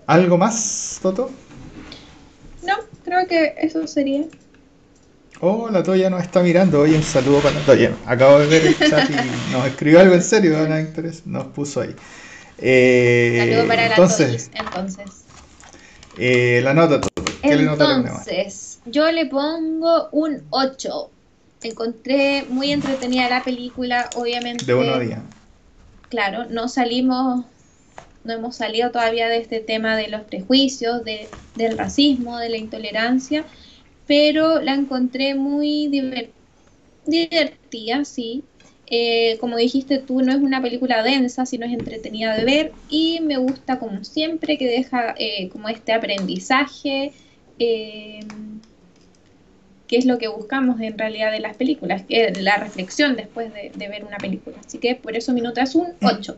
¿Algo 0.08 0.38
más, 0.38 1.00
Toto? 1.02 1.32
No, 2.64 2.74
creo 3.04 3.26
que 3.28 3.56
eso 3.58 3.88
sería. 3.88 4.26
Oh, 5.42 5.70
la 5.70 5.84
Toya 5.84 6.10
nos 6.10 6.22
está 6.24 6.42
mirando. 6.42 6.82
Oye, 6.82 6.96
un 6.96 7.04
saludo 7.04 7.40
para 7.40 7.60
la 7.60 7.66
Toya. 7.66 7.92
Acabo 8.06 8.40
de 8.40 8.48
ver 8.48 8.66
el 8.66 8.78
chat 8.78 9.10
y 9.10 9.52
nos 9.52 9.66
escribió 9.68 10.00
algo 10.00 10.16
en 10.16 10.24
serio. 10.24 10.56
Nos 11.26 11.46
puso 11.48 11.82
ahí. 11.82 11.96
Eh, 12.58 13.46
saludo 13.50 13.68
para 13.68 13.88
entonces, 13.88 14.52
la 14.54 14.60
entonces. 14.62 15.06
Eh, 16.18 16.62
la 16.64 16.74
nota, 16.74 17.02
Toto. 17.02 17.24
¿Qué 17.42 17.52
entonces, 17.52 18.80
yo 18.86 19.12
le 19.12 19.26
pongo 19.26 20.10
un 20.12 20.44
8. 20.50 21.12
Encontré 21.62 22.46
muy 22.50 22.72
entretenida 22.72 23.30
la 23.30 23.44
película, 23.44 24.12
obviamente. 24.16 24.66
De 24.66 24.74
buenos 24.74 25.00
días 25.00 25.22
claro, 26.10 26.46
no 26.50 26.68
salimos, 26.70 27.46
no 28.24 28.34
hemos 28.34 28.56
salido 28.56 28.92
todavía 28.92 29.28
de 29.30 29.38
este 29.38 29.60
tema 29.60 29.98
de 29.98 30.08
los 30.10 30.24
prejuicios, 30.24 31.04
de, 31.04 31.30
del 31.56 31.78
racismo, 31.78 32.38
de 32.38 32.50
la 32.50 32.58
intolerancia, 32.58 33.46
pero 34.06 34.62
la 34.62 34.74
encontré 34.76 35.36
muy 35.36 35.88
divertida, 37.06 38.06
sí. 38.06 38.50
Eh, 38.88 39.38
como 39.40 39.58
dijiste 39.58 40.00
tú, 40.00 40.22
no 40.22 40.32
es 40.32 40.38
una 40.38 40.62
película 40.62 41.04
densa, 41.04 41.46
sino 41.46 41.66
es 41.66 41.74
entretenida 41.74 42.36
de 42.38 42.46
ver 42.46 42.78
y 42.88 43.20
me 43.22 43.38
gusta 43.38 43.80
como 43.80 44.04
siempre 44.04 44.58
que 44.58 44.68
deja 44.68 45.16
eh, 45.18 45.50
como 45.50 45.70
este 45.70 45.92
aprendizaje. 45.94 47.14
Eh, 47.58 48.20
qué 49.88 49.98
es 49.98 50.06
lo 50.06 50.18
que 50.18 50.28
buscamos 50.28 50.80
en 50.82 50.98
realidad 50.98 51.32
de 51.32 51.40
las 51.40 51.56
películas, 51.58 52.04
que 52.08 52.32
la 52.42 52.58
reflexión 52.58 53.16
después 53.16 53.52
de, 53.54 53.88
ver 53.88 54.04
una 54.04 54.18
película. 54.18 54.58
Así 54.66 54.78
que 54.78 54.96
por 54.96 55.16
eso 55.16 55.34
mi 55.34 55.42
nota 55.42 55.62
es 55.62 55.76
un 55.76 55.88
8. 56.02 56.38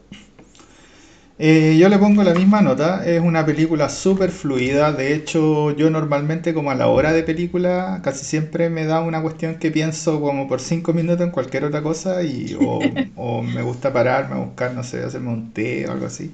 Eh, 1.39 1.77
yo 1.79 1.87
le 1.87 1.99
pongo 1.99 2.23
la 2.23 2.33
misma 2.33 2.61
nota, 2.61 3.05
es 3.05 3.21
una 3.21 3.45
película 3.45 3.89
súper 3.89 4.31
fluida, 4.31 4.91
de 4.91 5.13
hecho 5.13 5.69
yo 5.75 5.91
normalmente 5.91 6.51
como 6.51 6.71
a 6.71 6.75
la 6.75 6.87
hora 6.87 7.13
de 7.13 7.21
película 7.21 7.99
casi 8.03 8.25
siempre 8.25 8.71
me 8.71 8.85
da 8.85 9.01
una 9.01 9.21
cuestión 9.21 9.59
que 9.59 9.69
pienso 9.69 10.19
como 10.19 10.47
por 10.47 10.61
5 10.61 10.93
minutos 10.93 11.21
en 11.21 11.29
cualquier 11.29 11.65
otra 11.65 11.83
cosa 11.83 12.23
y 12.23 12.57
o, 12.59 12.79
o, 13.15 13.43
me 13.43 13.61
gusta 13.61 13.93
pararme 13.93 14.33
a 14.35 14.45
buscar, 14.45 14.73
no 14.73 14.83
sé, 14.83 15.03
hacerme 15.03 15.29
un 15.29 15.53
té 15.53 15.87
o 15.87 15.91
algo 15.91 16.07
así. 16.07 16.33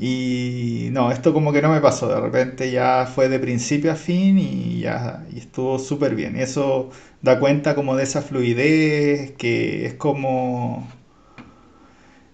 Y 0.00 0.88
no, 0.92 1.12
esto 1.12 1.34
como 1.34 1.52
que 1.52 1.60
no 1.60 1.68
me 1.70 1.80
pasó, 1.82 2.08
de 2.08 2.18
repente 2.18 2.70
ya 2.70 3.04
fue 3.06 3.28
de 3.28 3.38
principio 3.38 3.92
a 3.92 3.96
fin 3.96 4.38
y 4.38 4.80
ya 4.80 5.26
y 5.30 5.38
estuvo 5.38 5.78
súper 5.78 6.14
bien. 6.14 6.36
Eso 6.36 6.90
da 7.20 7.38
cuenta 7.38 7.74
como 7.74 7.96
de 7.96 8.04
esa 8.04 8.22
fluidez 8.22 9.32
que 9.32 9.86
es 9.86 9.94
como... 9.94 10.88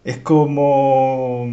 Es 0.05 0.18
como... 0.18 1.48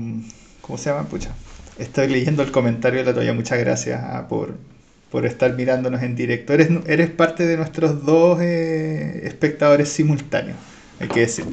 ¿Cómo 0.62 0.78
se 0.78 0.92
llama? 0.92 1.10
Pucha. 1.10 1.32
Estoy 1.80 2.08
leyendo 2.08 2.44
el 2.44 2.52
comentario 2.52 3.00
de 3.00 3.06
la 3.06 3.14
toalla, 3.16 3.34
muchas 3.34 3.58
gracias 3.60 4.00
ah, 4.04 4.28
por, 4.30 4.56
por 5.10 5.26
estar 5.26 5.54
mirándonos 5.56 6.04
en 6.04 6.16
directo. 6.16 6.54
Eres, 6.54 6.70
eres 6.88 7.10
parte 7.10 7.48
de 7.48 7.58
nuestros 7.58 8.06
dos 8.06 8.40
eh, 8.42 9.22
espectadores 9.26 9.90
simultáneos, 9.90 10.58
hay 11.00 11.08
que 11.08 11.22
decir. 11.22 11.46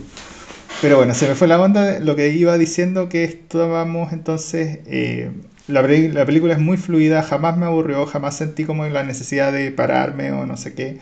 Pero 0.80 0.96
bueno, 0.96 1.12
se 1.14 1.28
me 1.28 1.34
fue 1.34 1.46
la 1.46 1.60
onda 1.60 2.00
lo 2.00 2.16
que 2.16 2.28
iba 2.30 2.56
diciendo 2.56 3.08
que 3.08 3.24
estábamos 3.24 4.12
entonces... 4.12 4.78
Eh, 4.86 5.30
la, 5.68 5.82
la, 5.82 6.26
película 6.26 6.54
es 6.54 6.58
muy 6.58 6.76
fluida, 6.78 7.22
jamás 7.22 7.56
me 7.56 7.66
aburrió, 7.66 8.04
jamás 8.06 8.36
sentí 8.36 8.64
como 8.64 8.86
la 8.86 9.04
necesidad 9.04 9.52
de 9.52 9.70
pararme 9.70 10.32
o 10.32 10.46
no 10.46 10.56
sé 10.56 10.74
qué. 10.74 10.98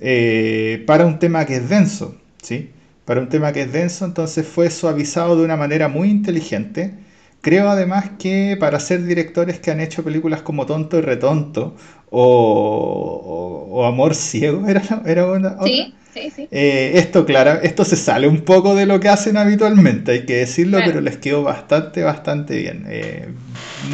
Eh, 0.00 0.82
para 0.86 1.06
un 1.06 1.18
tema 1.18 1.46
que 1.46 1.56
es 1.56 1.68
denso, 1.68 2.16
¿sí? 2.42 2.70
Para 3.04 3.20
un 3.20 3.28
tema 3.28 3.52
que 3.52 3.62
es 3.62 3.72
denso, 3.72 4.04
entonces 4.04 4.46
fue 4.46 4.68
suavizado 4.70 5.36
de 5.36 5.44
una 5.44 5.56
manera 5.56 5.88
muy 5.88 6.10
inteligente. 6.10 6.92
Creo 7.40 7.70
además 7.70 8.10
que 8.18 8.56
para 8.58 8.80
ser 8.80 9.04
directores 9.04 9.60
que 9.60 9.70
han 9.70 9.80
hecho 9.80 10.04
películas 10.04 10.42
como 10.42 10.66
Tonto 10.66 10.98
y 10.98 11.00
Retonto 11.00 11.76
o, 12.10 13.68
o, 13.70 13.86
Amor 13.86 14.14
Ciego, 14.14 14.68
¿era, 14.68 14.82
era 15.06 15.26
una, 15.26 15.56
Sí, 15.64 15.94
eh, 16.14 16.92
esto, 16.94 17.24
claro, 17.24 17.60
esto 17.62 17.84
se 17.84 17.96
sale 17.96 18.28
un 18.28 18.42
poco 18.42 18.74
de 18.74 18.86
lo 18.86 19.00
que 19.00 19.08
hacen 19.08 19.36
habitualmente, 19.36 20.12
hay 20.12 20.26
que 20.26 20.36
decirlo, 20.36 20.78
pero 20.84 21.00
les 21.00 21.16
quedó 21.16 21.42
bastante, 21.42 22.02
bastante 22.02 22.56
bien. 22.56 22.84
Eh, 22.88 23.28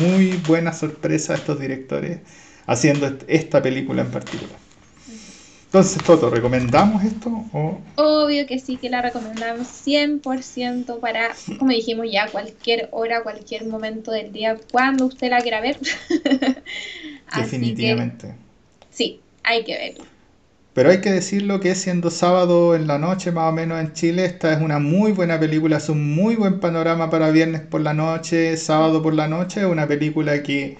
muy 0.00 0.32
buena 0.46 0.72
sorpresa 0.72 1.34
estos 1.34 1.60
directores 1.60 2.18
haciendo 2.66 3.16
esta 3.28 3.62
película 3.62 4.02
en 4.02 4.10
particular. 4.10 4.58
Entonces, 5.66 6.02
Toto, 6.02 6.30
¿recomendamos 6.30 7.04
esto? 7.04 7.44
Obvio 7.96 8.46
que 8.46 8.58
sí, 8.58 8.78
que 8.78 8.88
la 8.88 9.02
recomendamos 9.02 9.66
100% 9.66 10.98
para, 10.98 11.34
como 11.58 11.72
dijimos 11.72 12.06
ya, 12.10 12.26
cualquier 12.28 12.88
hora, 12.90 13.22
cualquier 13.22 13.66
momento 13.66 14.10
del 14.10 14.32
día, 14.32 14.56
cuando 14.72 15.06
usted 15.06 15.28
la 15.28 15.42
quiera 15.42 15.60
ver. 15.60 15.78
Definitivamente. 17.36 18.34
sí, 18.90 19.20
hay 19.44 19.64
que 19.64 19.76
verlo. 19.76 20.17
Pero 20.78 20.90
hay 20.90 21.00
que 21.00 21.10
decirlo 21.10 21.58
que 21.58 21.74
siendo 21.74 22.08
sábado 22.08 22.76
en 22.76 22.86
la 22.86 23.00
noche, 23.00 23.32
más 23.32 23.50
o 23.50 23.52
menos 23.52 23.80
en 23.80 23.94
Chile, 23.94 24.24
esta 24.24 24.52
es 24.52 24.60
una 24.60 24.78
muy 24.78 25.10
buena 25.10 25.40
película, 25.40 25.78
es 25.78 25.88
un 25.88 26.14
muy 26.14 26.36
buen 26.36 26.60
panorama 26.60 27.10
para 27.10 27.32
viernes 27.32 27.62
por 27.62 27.80
la 27.80 27.94
noche, 27.94 28.56
sábado 28.56 29.02
por 29.02 29.12
la 29.12 29.26
noche, 29.26 29.62
es 29.62 29.66
una 29.66 29.88
película 29.88 30.40
que 30.44 30.78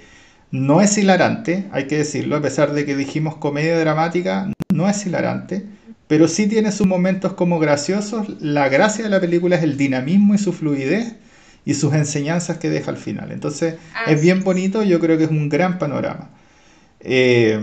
no 0.53 0.81
es 0.81 0.97
hilarante, 0.97 1.65
hay 1.73 1.89
que 1.89 1.97
decirlo, 1.97 2.37
a 2.37 2.41
pesar 2.41 2.75
de 2.75 2.87
que 2.87 2.95
dijimos 2.95 3.39
comedia 3.39 3.77
dramática, 3.77 4.53
no 4.73 4.89
es 4.89 5.05
hilarante, 5.05 5.67
pero 6.07 6.29
sí 6.29 6.47
tiene 6.47 6.71
sus 6.71 6.87
momentos 6.87 7.33
como 7.33 7.59
graciosos. 7.59 8.41
La 8.41 8.69
gracia 8.69 9.03
de 9.03 9.11
la 9.11 9.19
película 9.21 9.57
es 9.57 9.65
el 9.65 9.77
dinamismo 9.77 10.33
y 10.33 10.39
su 10.39 10.53
fluidez 10.53 11.17
y 11.65 11.75
sus 11.75 11.93
enseñanzas 11.93 12.59
que 12.59 12.71
deja 12.71 12.93
al 12.93 12.99
final. 12.99 13.33
Entonces 13.33 13.75
es 14.07 14.23
bien 14.23 14.45
bonito, 14.45 14.85
yo 14.85 15.01
creo 15.01 15.19
que 15.19 15.25
es 15.25 15.31
un 15.31 15.49
gran 15.49 15.81
panorama. 15.81 16.31
Eh, 17.01 17.59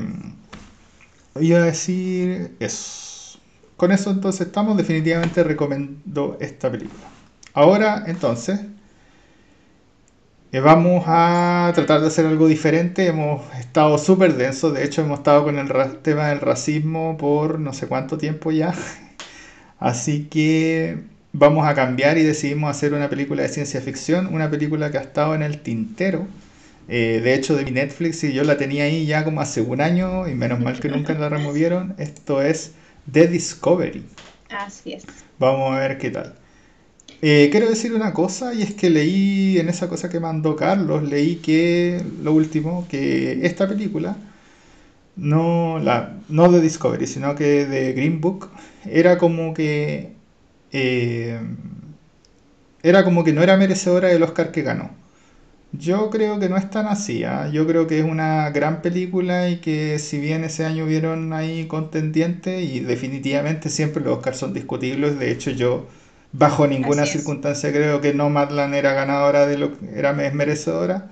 Iba 1.39 1.60
a 1.60 1.63
decir 1.63 2.56
eso. 2.60 3.39
Con 3.76 3.91
eso 3.91 4.10
entonces 4.10 4.48
estamos, 4.48 4.78
definitivamente 4.78 5.43
recomiendo 5.43 6.38
esta 6.39 6.71
película. 6.71 7.04
Ahora 7.54 8.06
entonces 8.08 8.62
eh, 10.54 10.60
vamos 10.62 11.04
a 11.08 11.74
tratar 11.76 12.00
de 12.00 12.08
hacer 12.08 12.26
algo 12.26 12.48
diferente. 12.48 13.08
Hemos 13.08 13.41
estado 13.56 13.98
súper 13.98 14.36
densos, 14.38 14.74
de 14.74 14.86
hecho 14.86 15.02
hemos 15.02 15.19
estado 15.19 15.43
con 15.43 15.60
el 15.60 15.69
tema 16.02 16.30
del 16.30 16.39
racismo 16.39 17.17
por 17.17 17.60
no 17.60 17.74
sé 17.74 17.88
cuánto 17.88 18.17
tiempo 18.17 18.52
ya. 18.52 18.74
Así 19.80 20.28
que 20.30 21.04
vamos 21.34 21.67
a 21.67 21.76
cambiar 21.76 22.17
y 22.17 22.24
decidimos 22.24 22.69
hacer 22.71 22.93
una 22.93 23.10
película 23.10 23.41
de 23.43 23.50
ciencia 23.50 23.82
ficción, 23.82 24.34
una 24.34 24.50
película 24.50 24.89
que 24.89 25.00
ha 25.00 25.02
estado 25.02 25.36
en 25.36 25.43
el 25.43 25.60
tintero 25.62 26.28
eh, 26.88 27.21
de 27.24 27.34
hecho, 27.34 27.56
de 27.56 27.65
mi 27.65 27.71
Netflix, 27.71 28.24
y 28.24 28.34
yo 28.34 28.43
la 28.43 28.58
tenía 28.58 28.84
ahí 28.84 29.06
ya 29.06 29.24
como 29.24 29.41
hace 29.41 29.62
un 29.62 29.82
año, 29.82 30.28
y 30.28 30.36
menos 30.36 30.60
mal 30.60 30.80
que 30.80 30.89
nunca 30.89 31.13
la 31.13 31.30
removieron. 31.30 31.95
Esto 31.98 32.41
es 32.41 32.74
The 33.12 33.28
Discovery. 33.28 34.04
Así 34.50 34.93
es. 34.93 35.04
Vamos 35.39 35.76
a 35.76 35.80
ver 35.80 35.98
qué 35.98 36.12
tal. 36.12 36.36
Eh, 37.21 37.50
quiero 37.52 37.67
decir 37.69 37.93
una 37.93 38.13
cosa, 38.13 38.54
y 38.54 38.62
es 38.62 38.74
que 38.74 38.89
leí 38.89 39.58
en 39.58 39.69
esa 39.69 39.89
cosa 39.89 40.10
que 40.10 40.19
mandó 40.19 40.56
Carlos, 40.56 41.04
leí 41.04 41.38
que 41.38 42.02
lo 42.21 42.34
último, 42.34 42.88
que 42.89 43.45
esta 43.45 43.67
película, 43.67 44.17
no, 45.15 45.80
la, 45.80 46.17
no 46.30 46.52
de 46.52 46.62
Discovery, 46.62 47.08
sino 47.08 47.36
que 47.36 47.65
de 47.65 47.93
Green 47.93 48.21
Book, 48.21 48.50
era 48.86 49.17
como 49.17 49.54
que 49.54 50.12
eh, 50.71 51.39
era 52.84 53.04
como 53.04 53.24
que 53.24 53.34
no 53.34 53.41
era 53.41 53.58
merecedora 53.58 54.10
del 54.10 54.24
Oscar 54.24 54.52
que 54.52 54.62
ganó. 54.62 54.91
Yo 55.79 56.09
creo 56.11 56.39
que 56.39 56.47
no 56.47 56.57
es 56.57 56.69
tan 56.69 56.85
así, 56.88 57.23
¿ah? 57.23 57.49
Yo 57.51 57.65
creo 57.65 57.88
que 57.88 57.97
es 57.99 58.05
una 58.05 58.49
gran 58.51 58.81
película 58.83 59.49
y 59.49 59.57
que 59.61 59.97
si 59.99 60.19
bien 60.19 60.43
ese 60.43 60.63
año 60.65 60.85
vieron 60.85 61.33
ahí 61.33 61.65
contendientes 61.67 62.63
y 62.69 62.81
definitivamente 62.81 63.69
siempre 63.69 64.03
los 64.03 64.17
Oscars 64.17 64.38
son 64.38 64.53
discutibles, 64.53 65.17
de 65.17 65.31
hecho 65.31 65.49
yo 65.51 65.88
bajo 66.31 66.67
ninguna 66.67 67.05
circunstancia 67.07 67.71
creo 67.71 67.99
que 67.99 68.13
Nomadland 68.13 68.75
era 68.75 68.93
ganadora 68.93 69.47
de 69.47 69.57
lo 69.57 69.77
que 69.79 69.97
era 69.97 70.13
merecedora. 70.13 71.09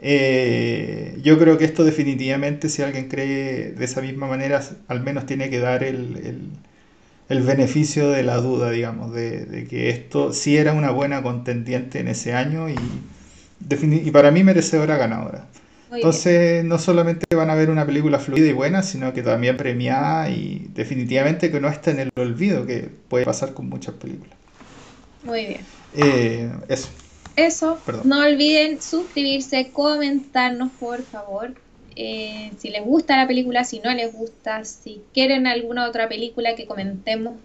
Eh, 0.00 1.18
yo 1.22 1.38
creo 1.38 1.58
que 1.58 1.64
esto 1.66 1.84
definitivamente 1.84 2.68
si 2.70 2.82
alguien 2.82 3.08
cree 3.08 3.72
de 3.72 3.84
esa 3.84 4.00
misma 4.02 4.26
manera 4.28 4.62
al 4.88 5.02
menos 5.02 5.26
tiene 5.26 5.50
que 5.50 5.58
dar 5.60 5.84
el, 5.84 6.16
el- 6.24 6.50
el 7.28 7.42
beneficio 7.42 8.10
de 8.10 8.22
la 8.24 8.36
duda, 8.38 8.70
digamos, 8.72 9.12
de, 9.14 9.46
de 9.46 9.66
que 9.68 9.90
esto 9.90 10.32
sí 10.32 10.56
era 10.56 10.72
una 10.74 10.90
buena 10.90 11.22
contendiente 11.22 12.00
en 12.00 12.08
ese 12.08 12.34
año 12.34 12.68
y, 12.68 12.76
y 13.68 14.10
para 14.10 14.30
mí 14.30 14.44
merecedora 14.44 14.96
ganadora. 14.96 15.46
Muy 15.88 16.04
bien, 16.04 16.06
Entonces, 16.06 16.64
no 16.64 16.78
solamente 16.78 17.26
van 17.36 17.50
a 17.50 17.54
ver 17.54 17.70
una 17.70 17.84
película 17.86 18.18
fluida 18.18 18.46
y 18.48 18.52
buena, 18.52 18.82
sino 18.82 19.12
que 19.12 19.22
también 19.22 19.56
premiada 19.56 20.30
y 20.30 20.68
definitivamente 20.74 21.50
que 21.50 21.60
no 21.60 21.68
está 21.68 21.90
en 21.90 22.00
el 22.00 22.10
olvido, 22.16 22.66
que 22.66 22.90
puede 23.08 23.24
pasar 23.24 23.52
con 23.54 23.68
muchas 23.68 23.94
películas. 23.96 24.38
muy 25.22 25.46
bien. 25.46 25.66
Eh, 25.92 26.50
eso, 26.68 26.88
Eso, 27.36 27.82
perdón. 27.84 28.06
no 28.06 28.20
olviden 28.20 28.80
suscribirse, 28.82 29.72
comentarnos 29.72 30.72
por 30.78 31.04
favor. 31.06 31.54
eh, 31.96 32.54
si 32.58 32.70
les 32.70 32.84
gusta 32.84 33.16
la 33.16 33.26
película, 33.26 33.64
si 33.64 33.80
no 33.80 33.92
les 33.92 34.12
gusta, 34.12 34.64
si 34.64 35.08
quieren 35.12 35.46
alguna 35.46 35.88
otra 35.88 36.08
película 36.08 36.54
que 36.54 36.66
comentemos 36.66 37.40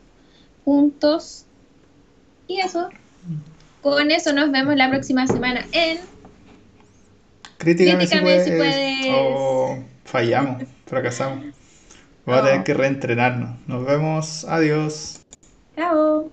juntos. 0.64 1.48
Y 2.48 2.60
eso, 2.60 2.90
con 3.92 4.12
eso 4.12 4.34
nos 4.34 4.52
vemos 4.52 4.76
la 4.76 4.90
próxima 4.90 5.28
semana 5.28 5.66
en 5.72 6.00
Críticame 7.58 8.08
si 8.08 8.18
Críticame 8.18 8.44
si 8.44 8.52
puedes. 8.52 8.58
puedes. 8.58 9.06
Oh, 9.12 9.78
fallamos, 10.04 10.64
fracasamos. 10.86 11.46
Vamos 12.26 12.42
a 12.42 12.46
tener 12.46 12.64
que 12.64 12.74
reentrenarnos. 12.74 13.58
Nos 13.68 13.86
vemos. 13.86 14.46
Adiós. 14.46 15.22
Chao. 15.76 16.32